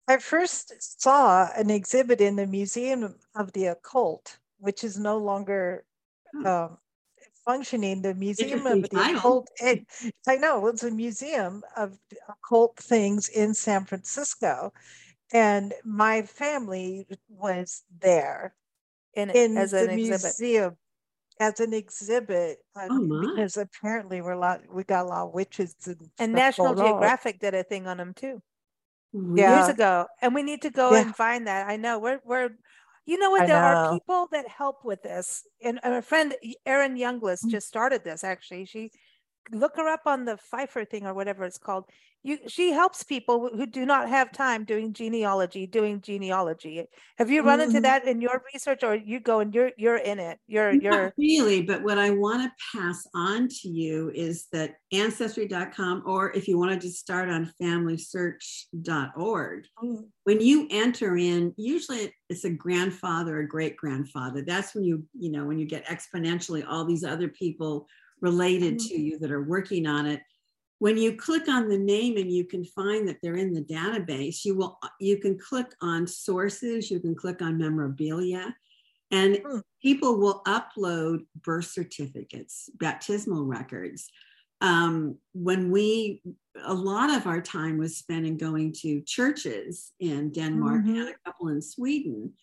[0.08, 5.84] i first saw an exhibit in the museum of the occult which is no longer
[6.34, 6.46] hmm.
[6.46, 6.78] um,
[7.46, 9.86] functioning the museum of the occult it,
[10.28, 11.98] i know it's a museum of
[12.30, 14.72] occult things in san francisco
[15.34, 18.54] and my family was there
[19.16, 20.22] in, in as an the exhibit.
[20.40, 20.78] museum
[21.40, 25.34] as an exhibit uh, oh because apparently we're a lot we got a lot of
[25.34, 27.40] witches and, and National Geographic on.
[27.40, 28.42] did a thing on them too
[29.14, 29.58] yeah.
[29.58, 31.02] years ago and we need to go yeah.
[31.02, 32.50] and find that I know we're we're
[33.06, 33.68] you know what I there know.
[33.68, 36.34] are people that help with this and a friend
[36.66, 37.50] Erin Youngless mm.
[37.50, 38.92] just started this actually she
[39.52, 41.86] look her up on the Fiverr thing or whatever it's called
[42.24, 46.86] you she helps people who do not have time doing genealogy doing genealogy
[47.18, 47.68] have you run mm-hmm.
[47.70, 50.82] into that in your research or you go and you're you're in it you're not
[50.82, 56.32] you're really but what i want to pass on to you is that ancestry.com or
[56.32, 60.02] if you want to just start on familysearch.org mm-hmm.
[60.24, 65.30] when you enter in usually it's a grandfather or great grandfather that's when you you
[65.32, 67.86] know when you get exponentially all these other people
[68.24, 68.88] related mm-hmm.
[68.88, 70.22] to you that are working on it
[70.84, 74.44] when you click on the name and you can find that they're in the database,
[74.44, 78.54] you will you can click on sources, you can click on memorabilia,
[79.10, 79.60] and hmm.
[79.82, 84.10] people will upload birth certificates, baptismal records.
[84.60, 86.22] Um, when we
[86.66, 90.96] a lot of our time was spent in going to churches in Denmark mm-hmm.
[90.98, 92.34] and a couple in Sweden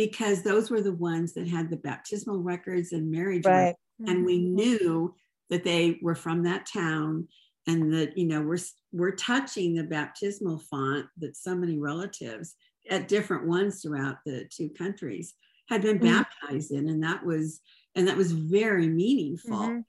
[0.00, 3.76] because those were the ones that had the baptismal records and marriage right.
[3.98, 4.54] records, and we mm-hmm.
[4.54, 5.14] knew
[5.50, 7.28] that they were from that town
[7.66, 8.58] and that you know we're
[8.92, 12.54] we're touching the baptismal font that so many relatives
[12.88, 15.34] at different ones throughout the two countries
[15.68, 16.16] had been mm-hmm.
[16.16, 17.60] baptized in and that was
[17.94, 19.80] and that was very meaningful mm-hmm.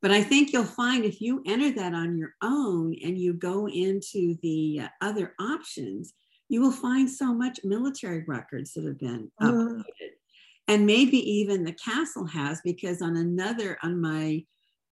[0.00, 3.66] but i think you'll find if you enter that on your own and you go
[3.66, 6.14] into the other options
[6.48, 10.06] you will find so much military records that have been uploaded mm-hmm.
[10.68, 14.44] and maybe even the castle has because on another on my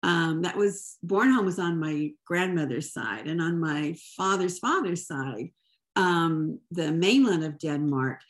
[0.02, 5.50] um, that was Bornholm was on my grandmother's side, and on my father's father's side,
[5.96, 8.20] um, the mainland of Denmark,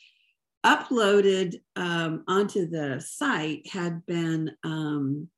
[0.65, 5.29] uploaded um, onto the site had been um,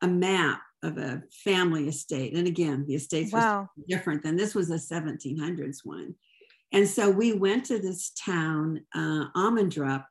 [0.00, 2.34] a map of a family estate.
[2.34, 3.68] And again, the estates wow.
[3.76, 6.14] was different than this was a 1700s one.
[6.72, 10.04] And so we went to this town, uh, Amundrup,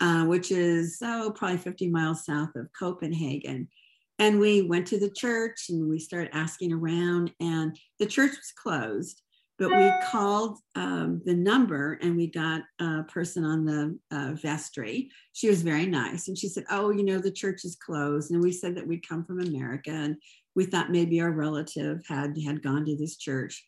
[0.00, 3.68] uh, which is oh probably 50 miles south of Copenhagen
[4.22, 8.52] and we went to the church and we started asking around, and the church was
[8.56, 9.20] closed.
[9.58, 15.10] But we called um, the number and we got a person on the uh, vestry.
[15.34, 16.26] She was very nice.
[16.26, 18.32] And she said, Oh, you know, the church is closed.
[18.32, 20.16] And we said that we'd come from America and
[20.56, 23.64] we thought maybe our relative had, had gone to this church.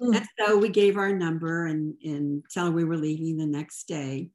[0.00, 0.16] Mm.
[0.16, 3.88] And so we gave our number and, and tell her we were leaving the next
[3.88, 4.30] day.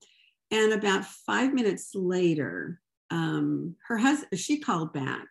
[0.52, 5.28] And about five minutes later, um, her husband, she called back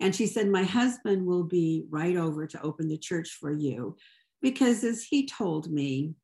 [0.00, 3.96] and she said, My husband will be right over to open the church for you.
[4.40, 6.14] Because as he told me,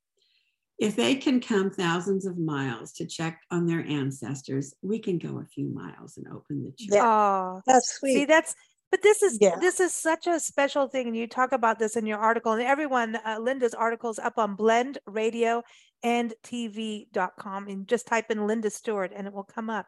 [0.78, 5.38] if they can come thousands of miles to check on their ancestors, we can go
[5.38, 7.00] a few miles and open the church.
[7.00, 8.14] Oh, that's sweet.
[8.14, 8.54] See, that's
[8.94, 9.56] but this is yeah.
[9.60, 12.52] this is such a special thing, and you talk about this in your article.
[12.52, 15.64] And everyone, uh, Linda's article is up on Blend Radio
[16.04, 19.86] and TV.com, and just type in Linda Stewart, and it will come up.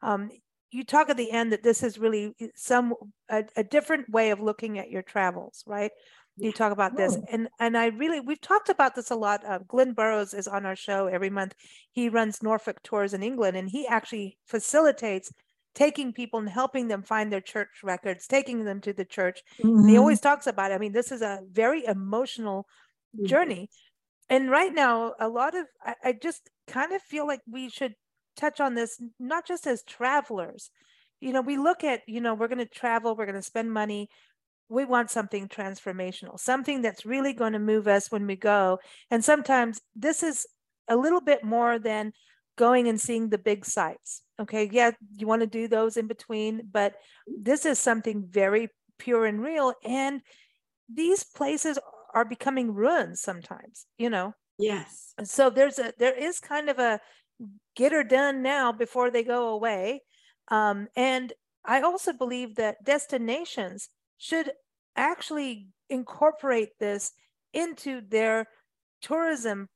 [0.00, 0.30] Um,
[0.70, 2.94] you talk at the end that this is really eh, some
[3.28, 5.90] a, a different way of looking at your travels, right?
[6.38, 9.44] You talk about this, and and I really we've talked about this a lot.
[9.44, 11.52] Uh, Glenn Burrows is on our show every month.
[11.92, 15.30] He runs Norfolk tours in England, and he actually facilitates
[15.76, 19.42] taking people and helping them find their church records, taking them to the church.
[19.62, 19.86] Mm-hmm.
[19.86, 20.74] He always talks about it.
[20.74, 22.66] I mean, this is a very emotional
[23.24, 23.68] journey.
[24.28, 27.94] And right now, a lot of, I, I just kind of feel like we should
[28.36, 30.70] touch on this, not just as travelers.
[31.20, 33.70] You know, we look at, you know, we're going to travel, we're going to spend
[33.72, 34.08] money.
[34.68, 38.80] We want something transformational, something that's really going to move us when we go.
[39.10, 40.46] And sometimes this is
[40.88, 42.12] a little bit more than
[42.56, 44.22] going and seeing the big sites.
[44.40, 44.68] Okay.
[44.72, 46.94] Yeah, you want to do those in between, but
[47.26, 49.74] this is something very pure and real.
[49.84, 50.22] And
[50.92, 51.78] these places
[52.14, 54.34] are becoming ruins sometimes, you know?
[54.58, 55.12] Yes.
[55.24, 57.00] So there's a, there is kind of a
[57.74, 60.02] get her done now before they go away.
[60.48, 61.32] Um, and
[61.64, 63.88] I also believe that destinations
[64.18, 64.50] should
[64.96, 67.12] actually incorporate this
[67.52, 68.46] into their
[69.02, 69.68] tourism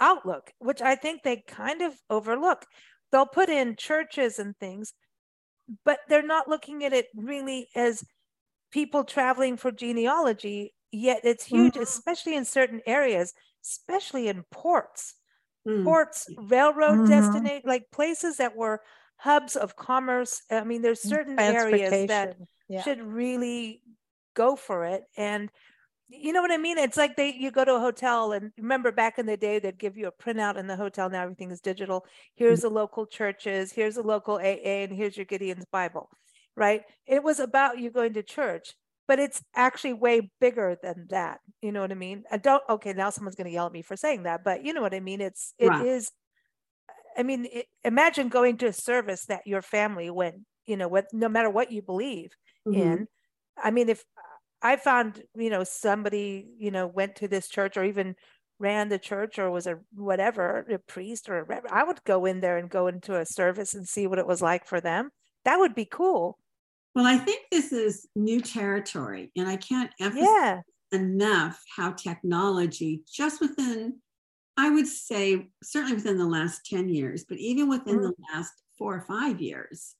[0.00, 2.64] outlook, which I think they kind of overlook.
[3.12, 4.94] They'll put in churches and things,
[5.84, 8.04] but they're not looking at it really as
[8.72, 10.72] people traveling for genealogy.
[10.92, 11.82] Yet it's huge, mm-hmm.
[11.82, 13.32] especially in certain areas,
[13.64, 15.14] especially in ports,
[15.66, 15.84] mm-hmm.
[15.84, 17.10] ports, railroad mm-hmm.
[17.10, 18.80] destination, like places that were
[19.16, 20.42] hubs of commerce.
[20.50, 22.36] I mean, there's certain areas that
[22.68, 22.82] yeah.
[22.82, 23.82] should really
[24.34, 25.02] go for it.
[25.16, 25.50] And
[26.10, 26.78] you know what I mean?
[26.78, 29.78] It's like they you go to a hotel and remember back in the day they'd
[29.78, 31.08] give you a printout in the hotel.
[31.08, 32.04] Now everything is digital.
[32.34, 32.68] Here's mm-hmm.
[32.68, 36.10] the local churches, here's the local AA, and here's your Gideon's Bible,
[36.56, 36.82] right?
[37.06, 38.74] It was about you going to church,
[39.06, 41.40] but it's actually way bigger than that.
[41.62, 42.24] You know what I mean?
[42.30, 44.82] I don't okay, now someone's gonna yell at me for saying that, but you know
[44.82, 45.20] what I mean?
[45.20, 45.86] It's it right.
[45.86, 46.10] is.
[47.16, 51.06] I mean, it, imagine going to a service that your family went, you know, with
[51.12, 52.30] no matter what you believe
[52.66, 52.80] mm-hmm.
[52.80, 53.08] in.
[53.62, 54.02] I mean, if
[54.62, 58.14] I found, you know, somebody, you know, went to this church or even
[58.58, 62.40] ran the church or was a whatever, a priest or a I would go in
[62.40, 65.10] there and go into a service and see what it was like for them.
[65.44, 66.38] That would be cool.
[66.94, 70.60] Well, I think this is new territory, and I can't emphasize yeah.
[70.92, 74.00] enough how technology, just within,
[74.56, 78.06] I would say, certainly within the last 10 years, but even within mm-hmm.
[78.06, 79.94] the last four or five years,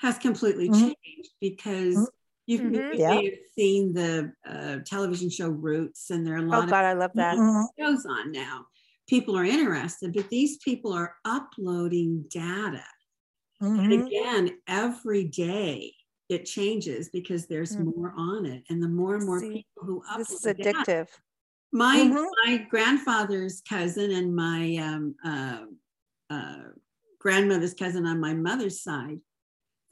[0.00, 0.80] has completely mm-hmm.
[0.80, 2.04] changed because mm-hmm.
[2.46, 3.00] You've mm-hmm.
[3.00, 3.14] yeah.
[3.14, 6.84] have seen the uh, television show Roots, and there are a oh, lot oh, God,
[6.84, 7.36] of I love that.
[7.78, 8.66] shows on now.
[9.08, 12.84] People are interested, but these people are uploading data.
[13.62, 13.78] Mm-hmm.
[13.80, 15.94] And again, every day
[16.28, 17.98] it changes because there's mm-hmm.
[17.98, 20.18] more on it, and the more and more See, people who upload.
[20.18, 20.84] This is addictive.
[20.84, 21.06] Data.
[21.72, 22.50] My mm-hmm.
[22.50, 25.60] my grandfather's cousin and my um, uh,
[26.30, 26.62] uh,
[27.18, 29.18] grandmother's cousin on my mother's side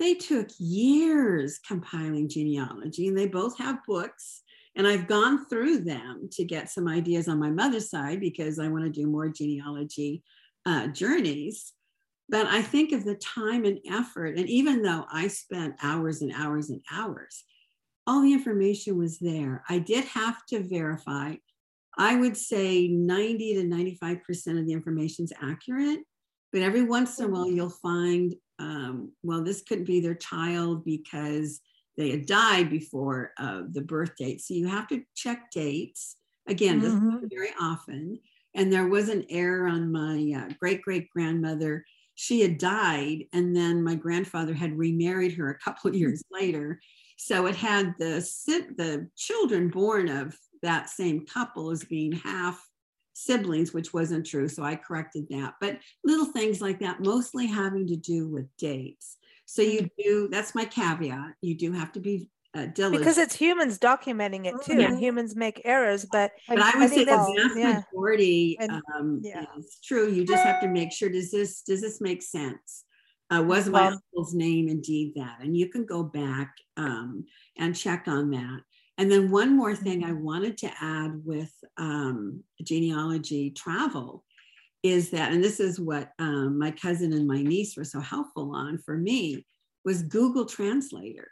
[0.03, 4.43] they took years compiling genealogy, and they both have books.
[4.75, 8.69] And I've gone through them to get some ideas on my mother's side because I
[8.69, 10.23] want to do more genealogy
[10.65, 11.73] uh, journeys.
[12.29, 16.33] But I think of the time and effort, and even though I spent hours and
[16.33, 17.45] hours and hours,
[18.07, 19.63] all the information was there.
[19.69, 21.35] I did have to verify.
[21.99, 26.01] I would say 90 to 95% of the information is accurate,
[26.53, 30.85] but every once in a while you'll find um, well, this could be their child
[30.85, 31.61] because
[31.97, 34.41] they had died before uh, the birth date.
[34.41, 36.17] So you have to check dates.
[36.49, 37.21] Again, mm-hmm.
[37.21, 38.19] this very often.
[38.55, 41.85] And there was an error on my uh, great great grandmother.
[42.15, 46.79] She had died, and then my grandfather had remarried her a couple of years later.
[47.17, 48.21] So it had the
[48.77, 52.63] the children born of that same couple as being half
[53.15, 54.49] siblings, which wasn't true.
[54.49, 55.55] So I corrected that.
[55.61, 59.17] But little things like that, mostly having to do with dates.
[59.47, 60.03] So you mm-hmm.
[60.03, 61.35] do, that's my caveat.
[61.41, 63.01] You do have to be uh, diligent.
[63.01, 64.89] Because it's humans documenting it too, yeah.
[64.89, 66.07] and humans make errors.
[66.11, 67.83] But, but I would I say the vast yeah.
[67.93, 69.45] majority um, yeah.
[69.59, 70.11] is true.
[70.11, 72.85] You just have to make sure, does this, does this make sense?
[73.31, 75.39] Uh, was my uncle's name indeed that?
[75.41, 77.25] And you can go back um,
[77.57, 78.61] and check on that.
[78.99, 80.25] And then one more thing I mm-hmm.
[80.25, 84.25] wanted to add with um, genealogy travel
[84.83, 88.55] is that, and this is what um, my cousin and my niece were so helpful
[88.55, 89.47] on for me,
[89.85, 91.29] was Google Translator.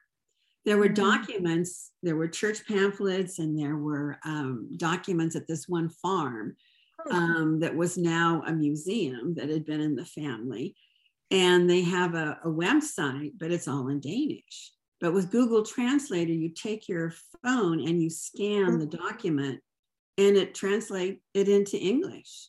[0.64, 0.94] There were mm-hmm.
[0.94, 6.56] documents, there were church pamphlets, and there were um, documents at this one farm
[7.06, 7.14] oh.
[7.14, 10.76] um, that was now a museum that had been in the family.
[11.30, 14.72] And they have a, a website, but it's all in Danish.
[15.00, 19.02] But with Google Translator, you take your phone and you scan the mm-hmm.
[19.02, 19.60] document
[20.18, 22.48] and it translates it into English.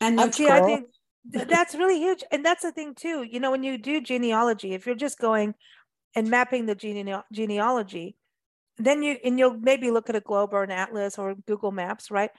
[0.00, 0.50] And oh, that's cool.
[0.50, 0.86] I think
[1.48, 2.22] that's really huge.
[2.30, 3.22] And that's the thing too.
[3.22, 5.54] You know, when you do genealogy, if you're just going
[6.14, 8.16] and mapping the gene- genealogy,
[8.78, 12.10] then you and you'll maybe look at a globe or an atlas or Google Maps,
[12.10, 12.30] right?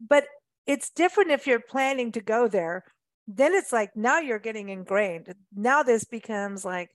[0.00, 0.26] But
[0.66, 2.84] it's different if you're planning to go there
[3.26, 5.34] then it's like now you're getting ingrained.
[5.54, 6.90] Now this becomes like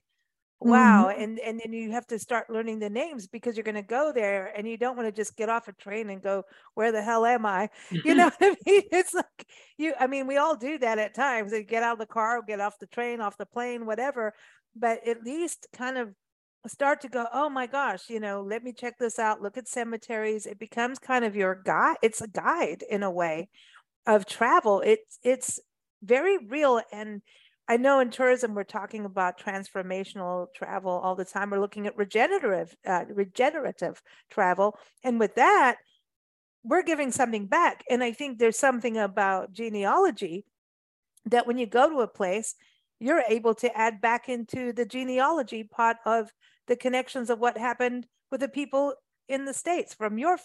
[0.64, 1.22] wow mm-hmm.
[1.22, 4.12] and and then you have to start learning the names because you're going to go
[4.12, 6.42] there and you don't want to just get off a train and go
[6.74, 7.68] where the hell am i?
[7.90, 8.82] You know what i mean?
[8.90, 9.46] It's like
[9.76, 12.42] you i mean we all do that at times you get out of the car
[12.42, 14.34] get off the train off the plane whatever
[14.74, 16.14] but at least kind of
[16.66, 19.68] start to go oh my gosh you know let me check this out look at
[19.68, 20.46] cemeteries.
[20.46, 23.48] It becomes kind of your guide it's a guide in a way
[24.06, 25.60] of travel it's it's
[26.02, 27.22] very real and
[27.68, 31.50] I know in tourism we're talking about transformational travel all the time.
[31.50, 35.76] We're looking at regenerative uh, regenerative travel, and with that,
[36.64, 37.84] we're giving something back.
[37.88, 40.44] And I think there's something about genealogy
[41.26, 42.54] that when you go to a place,
[42.98, 46.30] you're able to add back into the genealogy part of
[46.68, 48.94] the connections of what happened with the people
[49.28, 50.38] in the states from your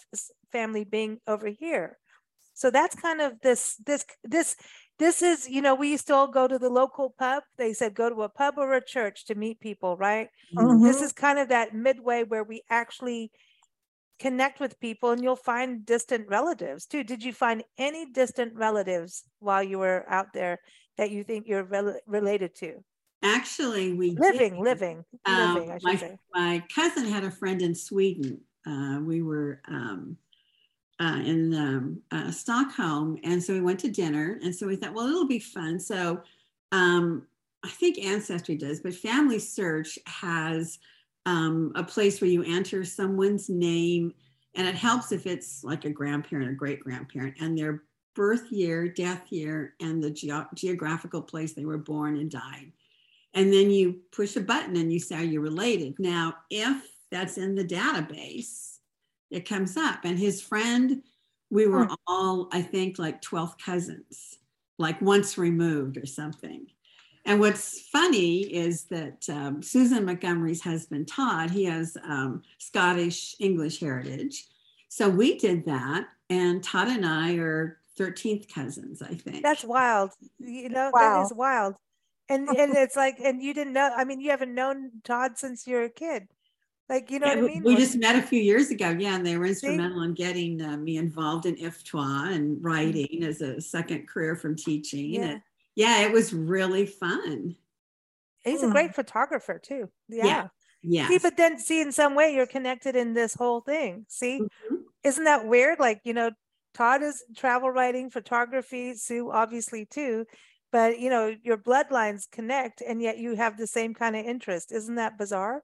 [0.50, 1.98] family being over here.
[2.54, 4.56] So that's kind of this this this
[4.98, 7.44] this is, you know, we used to all go to the local pub.
[7.56, 10.28] They said go to a pub or a church to meet people, right?
[10.56, 10.84] Mm-hmm.
[10.84, 13.30] This is kind of that midway where we actually
[14.18, 17.04] connect with people and you'll find distant relatives too.
[17.04, 20.58] Did you find any distant relatives while you were out there
[20.96, 22.82] that you think you're rel- related to?
[23.22, 24.62] Actually, we living, did.
[24.62, 25.70] living, um, living.
[25.70, 26.16] I should my, say.
[26.34, 28.40] My cousin had a friend in Sweden.
[28.66, 30.16] Uh, we were um,
[31.00, 33.18] uh, in um, uh, Stockholm.
[33.22, 34.38] And so we went to dinner.
[34.42, 35.78] And so we thought, well, it'll be fun.
[35.78, 36.22] So
[36.72, 37.26] um,
[37.64, 40.78] I think Ancestry does, but Family Search has
[41.26, 44.12] um, a place where you enter someone's name.
[44.54, 47.84] And it helps if it's like a grandparent or great grandparent and their
[48.14, 52.72] birth year, death year, and the ge- geographical place they were born and died.
[53.34, 55.94] And then you push a button and you say, Are you related?
[56.00, 58.77] Now, if that's in the database,
[59.30, 60.00] it comes up.
[60.04, 61.02] And his friend,
[61.50, 61.94] we were hmm.
[62.06, 64.38] all, I think, like 12th cousins,
[64.78, 66.66] like once removed or something.
[67.24, 73.80] And what's funny is that um, Susan Montgomery's husband, Todd, he has um, Scottish English
[73.80, 74.46] heritage.
[74.88, 76.06] So we did that.
[76.30, 79.42] And Todd and I are 13th cousins, I think.
[79.42, 80.12] That's wild.
[80.38, 81.00] You know, wow.
[81.00, 81.74] that is wild.
[82.30, 85.66] And and it's like, and you didn't know, I mean, you haven't known Todd since
[85.66, 86.28] you were a kid.
[86.88, 87.62] Like, you know yeah, what I mean?
[87.64, 88.96] We just met a few years ago.
[88.98, 89.16] Yeah.
[89.16, 92.66] And they were instrumental in getting uh, me involved in IFTWA and mm-hmm.
[92.66, 95.14] writing as a second career from teaching.
[95.14, 95.22] Yeah.
[95.22, 95.42] And,
[95.74, 97.56] yeah, it was really fun.
[98.44, 99.90] He's a great photographer too.
[100.08, 100.24] Yeah.
[100.24, 100.48] Yeah.
[100.82, 101.08] yeah.
[101.08, 104.06] See, but then see, in some way, you're connected in this whole thing.
[104.08, 104.76] See, mm-hmm.
[105.04, 105.78] isn't that weird?
[105.78, 106.30] Like, you know,
[106.74, 110.24] Todd is travel writing, photography, Sue obviously too,
[110.70, 114.72] but you know, your bloodlines connect and yet you have the same kind of interest.
[114.72, 115.62] Isn't that bizarre?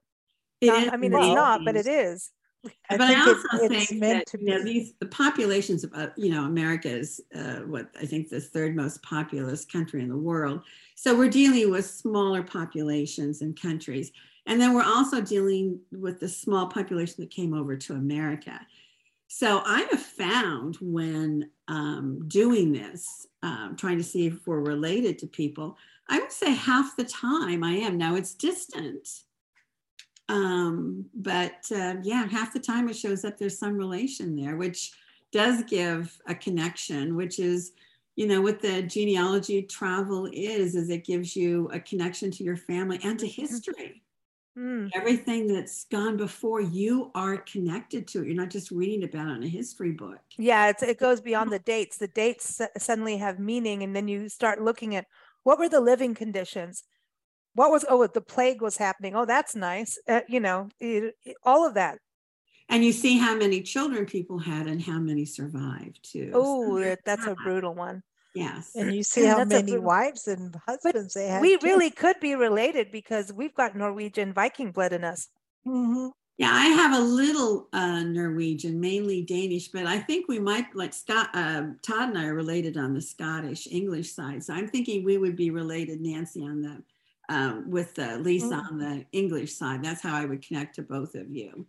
[0.67, 2.31] Not, I mean, it's not, but it is.
[2.91, 6.31] I but I also it's, think that you know, these the populations of uh, you
[6.31, 10.62] know America is uh, what I think the third most populous country in the world.
[10.95, 14.12] So we're dealing with smaller populations and countries,
[14.47, 18.59] and then we're also dealing with the small population that came over to America.
[19.29, 25.19] So I have found when um, doing this, um, trying to see if we're related
[25.19, 25.77] to people,
[26.09, 27.97] I would say half the time I am.
[27.97, 29.09] Now it's distant
[30.29, 34.93] um, but uh, yeah, half the time it shows up there's some relation there, which
[35.33, 37.72] does give a connection, which is,
[38.16, 42.57] you know, what the genealogy travel is, is it gives you a connection to your
[42.57, 43.43] family and to mm-hmm.
[43.43, 44.03] history.
[44.57, 44.89] Mm.
[44.95, 48.27] Everything that's gone before, you are connected to it.
[48.29, 50.20] You're not just reading about it in a history book.
[50.39, 51.97] Yeah, it goes beyond the dates.
[51.97, 55.07] The dates suddenly have meaning, and then you start looking at
[55.43, 56.85] what were the living conditions
[57.55, 59.14] what was oh the plague was happening.
[59.14, 59.98] Oh that's nice.
[60.09, 61.98] Uh, you know it, it, all of that.
[62.68, 66.30] And you see how many children people had and how many survived too.
[66.34, 68.02] Oh so that's a brutal one.
[68.34, 68.72] Yes.
[68.74, 71.66] And you see how many wives and husbands but they had we too.
[71.66, 75.28] really could be related because we've got norwegian viking blood in us.
[75.66, 76.09] Mm-hmm.
[76.36, 80.92] yeah i have a little uh, norwegian mainly danish but i think we might like
[80.92, 84.44] scott uh, todd and i are related on the scottish english side.
[84.44, 86.82] So i'm thinking we would be related nancy on the
[87.29, 88.70] um, with uh, Lisa mm.
[88.70, 89.85] on the English side.
[89.85, 91.66] That's how I would connect to both of you.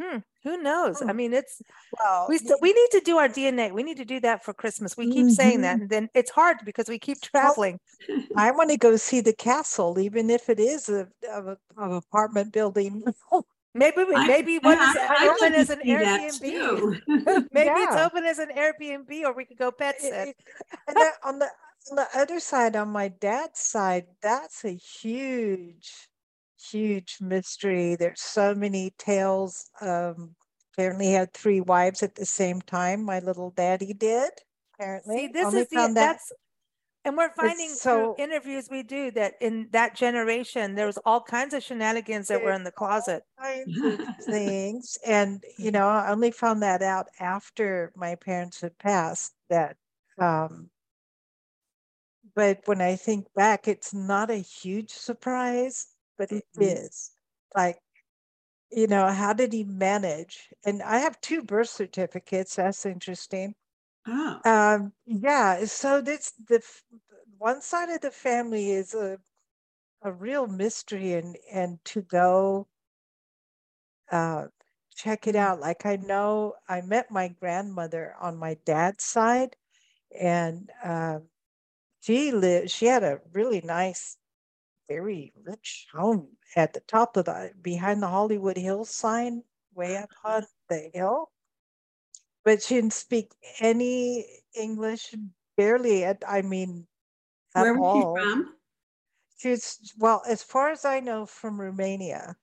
[0.00, 0.18] Hmm.
[0.44, 1.02] Who knows?
[1.02, 1.60] I mean, it's
[1.98, 3.72] well, we st- we need to do our DNA.
[3.72, 4.96] We need to do that for Christmas.
[4.96, 5.30] We keep mm-hmm.
[5.30, 5.82] saying that, mm-hmm.
[5.82, 7.80] and then it's hard because we keep traveling.
[8.36, 11.92] I want to go see the castle, even if it is a, of a of
[11.92, 13.02] apartment building.
[13.74, 16.40] Maybe maybe one is open as an Airbnb.
[17.52, 17.84] maybe yeah.
[17.84, 20.34] it's open as an Airbnb, or we could go pet sit.
[20.88, 21.48] and on the
[21.90, 26.08] on the other side, on my dad's side, that's a huge,
[26.70, 27.96] huge mystery.
[27.96, 29.70] There's so many tales.
[29.80, 30.36] Um,
[30.74, 33.04] apparently, had three wives at the same time.
[33.04, 34.30] My little daddy did.
[34.74, 36.32] Apparently, See, this Only is the, that- that's
[37.04, 41.22] And we're finding so, through interviews we do that in that generation, there was all
[41.22, 43.24] kinds of shenanigans that were in the closet.
[44.20, 44.98] things.
[45.06, 49.76] And, you know, I only found that out after my parents had passed that
[50.18, 50.70] um,
[52.38, 56.84] but when I think back, it's not a huge surprise, but it mm-hmm.
[56.84, 57.10] is.
[57.52, 57.80] Like,
[58.70, 60.48] you know, how did he manage?
[60.64, 62.54] And I have two birth certificates.
[62.54, 63.56] That's interesting.
[64.06, 64.38] Oh.
[64.44, 65.64] Um, yeah.
[65.64, 66.62] So this the
[67.38, 69.18] one side of the family is a
[70.02, 72.68] a real mystery, and and to go
[74.12, 74.46] uh,
[74.94, 75.40] check it mm.
[75.40, 75.58] out.
[75.58, 79.56] Like I know I met my grandmother on my dad's side,
[80.16, 81.18] and uh,
[82.00, 84.16] she lived she had a really nice
[84.88, 89.42] very rich home at the top of the behind the hollywood hills sign
[89.74, 91.30] way up on the hill
[92.44, 94.24] but she didn't speak any
[94.54, 95.14] english
[95.56, 96.86] barely at i mean
[97.54, 98.16] at where was all.
[98.16, 98.54] she from
[99.36, 102.36] she's well as far as i know from romania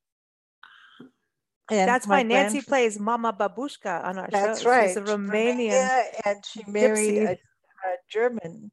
[1.69, 4.69] and that's why Nancy plays Mama Babushka on our that's show.
[4.69, 4.89] right.
[4.89, 7.37] She's a Romanian, Romania, and she married a, a,
[8.07, 8.71] German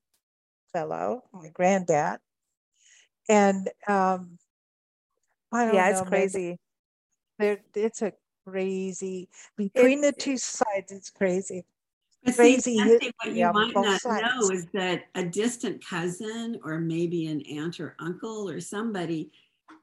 [0.72, 2.18] fellow, my granddad.
[3.28, 4.38] And um,
[5.52, 6.58] I don't yeah, know, it's crazy.
[7.38, 8.12] There, it's a
[8.46, 10.90] crazy between it, the two sides.
[10.90, 11.64] It's crazy.
[12.24, 12.78] But crazy.
[12.78, 14.22] See, what you might not sides.
[14.24, 19.30] know is that a distant cousin, or maybe an aunt or uncle, or somebody,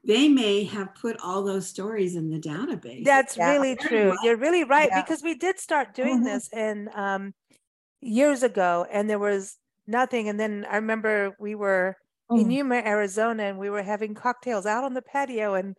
[0.04, 3.04] they may have put all those stories in the database.
[3.04, 3.52] That's yeah.
[3.52, 4.14] really true.
[4.22, 5.02] You're really right yeah.
[5.02, 6.24] because we did start doing mm-hmm.
[6.24, 7.34] this in um,
[8.00, 9.58] years ago, and there was
[9.90, 10.28] nothing.
[10.28, 11.96] And then I remember we were
[12.30, 12.40] mm.
[12.40, 15.76] in Yuma, Arizona, and we were having cocktails out on the patio and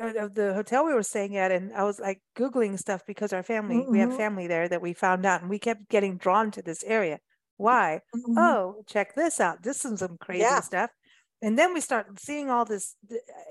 [0.00, 1.52] uh, of the hotel we were staying at.
[1.52, 3.92] And I was like Googling stuff because our family, mm-hmm.
[3.92, 4.18] we have mm-hmm.
[4.18, 7.18] family there that we found out, and we kept getting drawn to this area.
[7.56, 8.00] Why?
[8.14, 8.38] Mm-hmm.
[8.38, 9.62] Oh, check this out.
[9.62, 10.60] This is some crazy yeah.
[10.60, 10.90] stuff.
[11.42, 12.96] And then we start seeing all this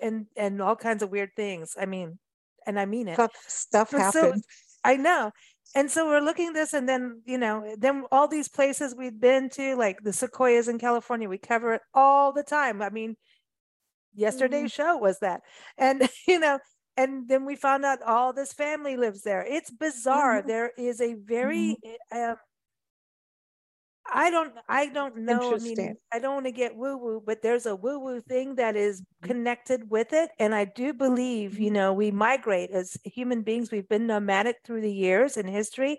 [0.01, 1.75] and and all kinds of weird things.
[1.79, 2.19] I mean,
[2.65, 3.13] and I mean it.
[3.13, 4.43] Stuff, stuff happened.
[4.43, 4.49] So,
[4.83, 5.31] I know
[5.73, 9.49] and so we're looking this and then you know then all these places we've been
[9.49, 13.15] to like the sequoias in california we cover it all the time i mean
[14.13, 14.83] yesterday's mm-hmm.
[14.83, 15.41] show was that
[15.77, 16.59] and you know
[16.97, 20.47] and then we found out all this family lives there it's bizarre mm-hmm.
[20.47, 22.31] there is a very mm-hmm.
[22.31, 22.35] uh,
[24.11, 25.55] I don't I don't know.
[25.55, 28.55] I mean, I don't want to get woo woo, but there's a woo woo thing
[28.55, 29.27] that is mm-hmm.
[29.27, 30.29] connected with it.
[30.39, 31.73] And I do believe, you mm-hmm.
[31.73, 33.71] know, we migrate as human beings.
[33.71, 35.97] We've been nomadic through the years in history.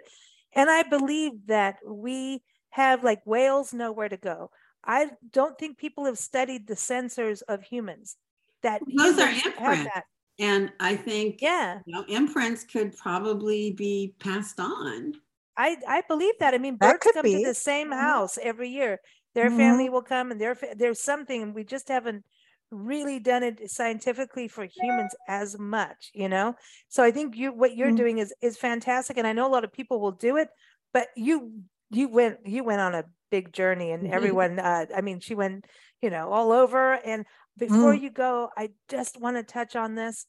[0.55, 4.51] And I believe that we have like whales know where to go.
[4.85, 8.17] I don't think people have studied the sensors of humans.
[8.63, 9.91] That those are imprints.
[10.39, 15.15] And I think yeah, you know, imprints could probably be passed on.
[15.57, 16.55] I I believe that.
[16.55, 17.43] I mean, birds come be.
[17.43, 18.01] to the same mm-hmm.
[18.01, 19.01] house every year.
[19.35, 19.59] Their mm-hmm.
[19.59, 22.25] family will come, and their there's something, we just haven't
[22.71, 26.55] really done it scientifically for humans as much, you know.
[26.89, 27.97] So I think you what you're mm-hmm.
[27.97, 30.49] doing is is fantastic, and I know a lot of people will do it,
[30.93, 31.53] but you
[31.91, 34.15] you went you went on a big journey, and mm-hmm.
[34.15, 34.59] everyone.
[34.59, 35.67] Uh, I mean, she went,
[36.03, 36.95] you know, all over.
[36.95, 37.25] And
[37.59, 38.01] before mm.
[38.01, 40.27] you go, I just want to touch on this,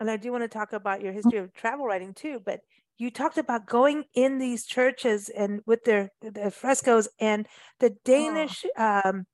[0.00, 2.60] and I do want to talk about your history of travel writing too, but
[3.02, 7.48] you talked about going in these churches and with their, their frescoes and
[7.80, 7.90] the.
[8.04, 9.00] Danish, oh.
[9.04, 9.26] um,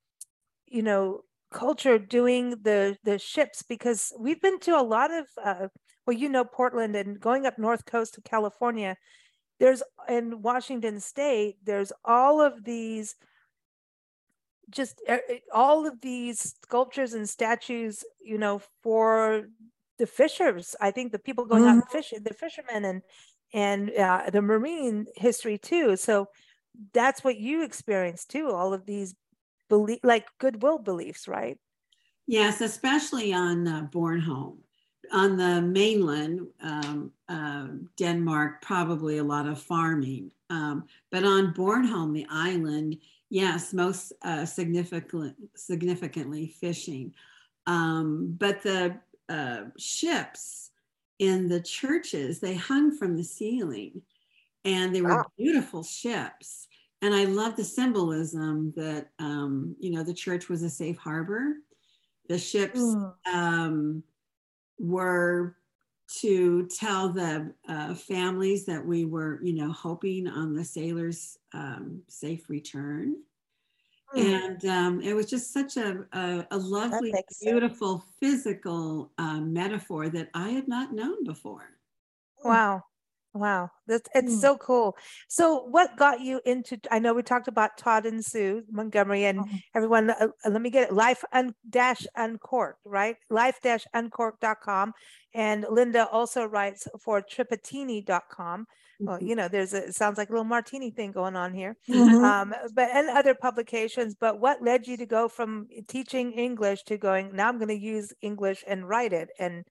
[0.66, 1.20] you know,
[1.52, 5.68] culture doing the the ships because we've been to a lot of uh,
[6.06, 8.96] well, you know, Portland and going up north coast to California.
[9.60, 11.56] There's in Washington State.
[11.62, 13.16] There's all of these
[14.70, 15.02] just
[15.52, 19.48] all of these sculptures and statues you know for
[19.98, 21.78] the fishers i think the people going mm-hmm.
[21.78, 23.02] out fishing the fishermen and
[23.52, 25.96] and uh, the marine history too.
[25.96, 26.28] So
[26.92, 28.50] that's what you experienced too.
[28.50, 29.14] All of these
[29.68, 31.58] belief, like goodwill beliefs, right?
[32.26, 34.58] Yes, especially on uh, Bornholm.
[35.10, 40.30] On the mainland, um, uh, Denmark, probably a lot of farming.
[40.50, 42.98] Um, but on Bornholm, the island,
[43.30, 47.14] yes, most uh, significant, significantly fishing.
[47.66, 48.96] Um, but the
[49.30, 50.67] uh, ships
[51.18, 54.02] in the churches, they hung from the ceiling
[54.64, 55.26] and they were wow.
[55.36, 56.68] beautiful ships.
[57.00, 61.54] And I love the symbolism that, um, you know, the church was a safe harbor.
[62.28, 63.12] The ships mm.
[63.32, 64.02] um,
[64.78, 65.56] were
[66.20, 72.02] to tell the uh, families that we were, you know, hoping on the sailors' um,
[72.08, 73.16] safe return.
[74.10, 74.20] Hmm.
[74.20, 78.12] And um, it was just such a, a, a lovely, beautiful sense.
[78.20, 81.68] physical um, metaphor that I had not known before.
[82.42, 82.84] Wow.
[83.34, 84.40] Wow, that's it's mm.
[84.40, 84.96] so cool.
[85.28, 86.80] So, what got you into?
[86.90, 89.56] I know we talked about Todd and Sue Montgomery, and mm-hmm.
[89.74, 90.10] everyone.
[90.10, 90.94] Uh, uh, let me get it.
[90.94, 93.16] Life un, dash uncorked, right?
[93.28, 94.94] Life dash uncorked.com.
[95.34, 98.66] And Linda also writes for tripatini.com.
[99.00, 99.06] Mm-hmm.
[99.06, 101.76] Well, you know, there's a it sounds like a little martini thing going on here.
[101.88, 102.24] Mm-hmm.
[102.24, 104.16] Um, but and other publications.
[104.18, 107.34] But what led you to go from teaching English to going?
[107.34, 109.64] Now I'm going to use English and write it and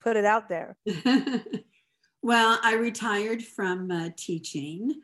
[0.00, 0.76] put it out there.
[2.22, 5.00] Well, I retired from uh, teaching.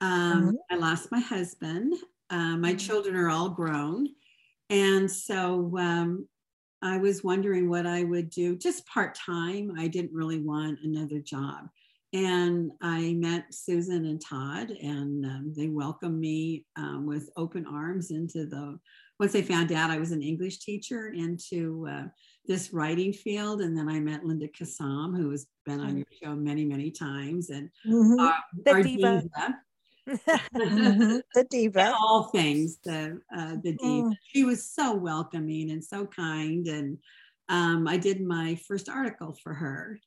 [0.00, 0.56] Um, mm-hmm.
[0.70, 1.94] I lost my husband.
[2.28, 2.76] Uh, my mm-hmm.
[2.76, 4.08] children are all grown.
[4.68, 6.26] And so um,
[6.82, 9.72] I was wondering what I would do just part time.
[9.78, 11.68] I didn't really want another job.
[12.16, 18.10] And I met Susan and Todd, and um, they welcomed me um, with open arms
[18.10, 18.78] into the,
[19.20, 22.04] once they found out I was an English teacher, into uh,
[22.46, 23.60] this writing field.
[23.60, 27.50] And then I met Linda Kissam, who has been on your show many, many times.
[27.50, 28.18] And mm-hmm.
[28.18, 29.22] our, the diva.
[29.22, 29.54] diva.
[30.56, 31.16] mm-hmm.
[31.34, 31.94] The diva.
[32.00, 34.08] All things, the, uh, the diva.
[34.08, 34.16] Mm.
[34.32, 36.66] She was so welcoming and so kind.
[36.66, 36.96] And
[37.50, 40.00] um, I did my first article for her.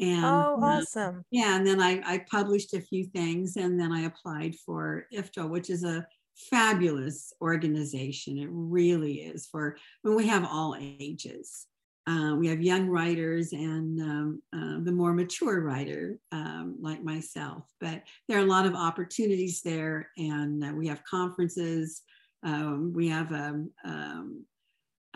[0.00, 1.18] And oh, uh, awesome.
[1.18, 1.56] Uh, yeah.
[1.56, 5.70] And then I, I published a few things and then I applied for IFTO, which
[5.70, 6.06] is a
[6.50, 8.38] fabulous organization.
[8.38, 11.66] It really is for when we have all ages.
[12.06, 17.64] Uh, we have young writers and um, uh, the more mature writer um, like myself.
[17.80, 22.00] But there are a lot of opportunities there, and uh, we have conferences.
[22.42, 23.62] Um, we have a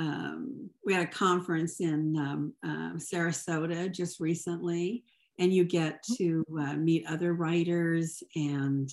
[0.03, 2.16] um, um, um, we had a conference in
[2.64, 5.05] uh, Sarasota just recently,
[5.38, 8.92] and you get to uh, meet other writers and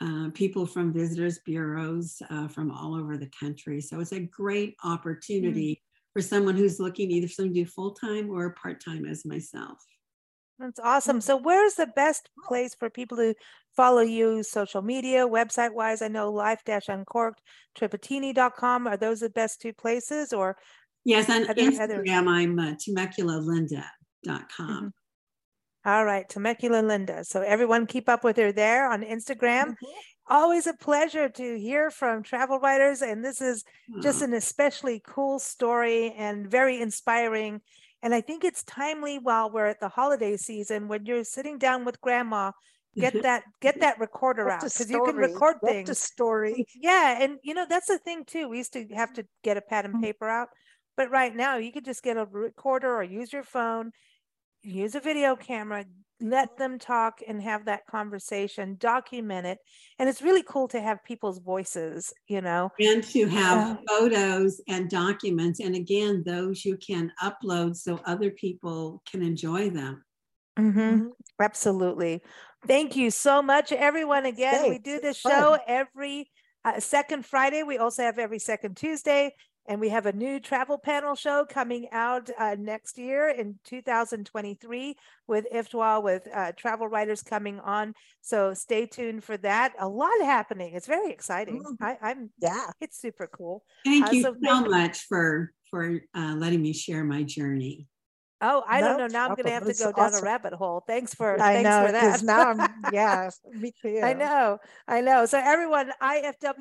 [0.00, 3.80] uh, people from visitors bureaus uh, from all over the country.
[3.80, 6.12] So it's a great opportunity mm.
[6.12, 9.78] for someone who's looking either to do full time or part time as myself.
[10.58, 11.20] That's awesome.
[11.20, 13.34] So, where's the best place for people to
[13.78, 16.02] follow you social media, website wise?
[16.02, 17.40] I know life uncorked,
[17.78, 18.88] tripatini.com.
[18.88, 20.32] Are those the best two places?
[20.32, 20.56] Or
[21.04, 22.04] Yes, on Instagram, other...
[22.08, 23.86] I'm uh, temeculalinda.com.
[24.58, 24.88] Mm-hmm.
[25.84, 27.24] All right, Temecula Linda.
[27.24, 29.68] So everyone keep up with her there on Instagram.
[29.68, 29.86] Mm-hmm.
[30.26, 33.00] Always a pleasure to hear from travel writers.
[33.00, 33.64] And this is
[34.02, 37.60] just an especially cool story and very inspiring.
[38.02, 41.86] And I think it's timely while we're at the holiday season when you're sitting down
[41.86, 42.52] with grandma
[42.96, 45.88] get that get that recorder out because you can record things.
[45.90, 46.66] A story.
[46.74, 48.48] Yeah, and you know that's the thing too.
[48.48, 50.04] We used to have to get a pad and mm-hmm.
[50.04, 50.48] paper out,
[50.96, 53.92] but right now you could just get a recorder or use your phone
[54.62, 55.84] use a video camera,
[56.20, 59.58] let them talk and have that conversation, document it.
[59.98, 62.70] And it's really cool to have people's voices, you know.
[62.80, 65.60] And to have photos and documents.
[65.60, 70.04] And again, those you can upload so other people can enjoy them.
[70.58, 70.80] Mm-hmm.
[70.80, 71.06] mm-hmm.
[71.40, 72.20] Absolutely.
[72.66, 74.26] Thank you so much, everyone.
[74.26, 74.68] Again, Thanks.
[74.68, 76.30] we do this show every
[76.64, 77.62] uh, second Friday.
[77.62, 79.34] We also have every second Tuesday.
[79.68, 84.96] And we have a new travel panel show coming out uh, next year in 2023
[85.26, 87.92] with IFTWA, with uh, travel writers coming on.
[88.22, 89.74] So stay tuned for that.
[89.78, 90.72] A lot happening.
[90.74, 91.62] It's very exciting.
[91.62, 91.84] Mm-hmm.
[91.84, 93.62] I, am yeah, it's super cool.
[93.84, 97.86] Thank uh, you so, so much for for uh, letting me share my journey.
[98.40, 99.06] Oh, I no don't know.
[99.08, 100.84] Now I'm going to have to go down a rabbit hole.
[100.86, 102.22] Thanks for I thanks know, for that.
[102.22, 102.60] now I'm
[102.92, 104.00] yeah, me too.
[104.02, 105.26] I know, I know.
[105.26, 106.60] So everyone, ifwtwa.org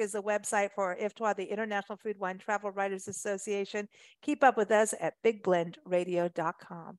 [0.00, 3.88] is the website for IFTWA, the International Food Wine Travel Writers Association.
[4.22, 6.98] Keep up with us at bigblendradio.com.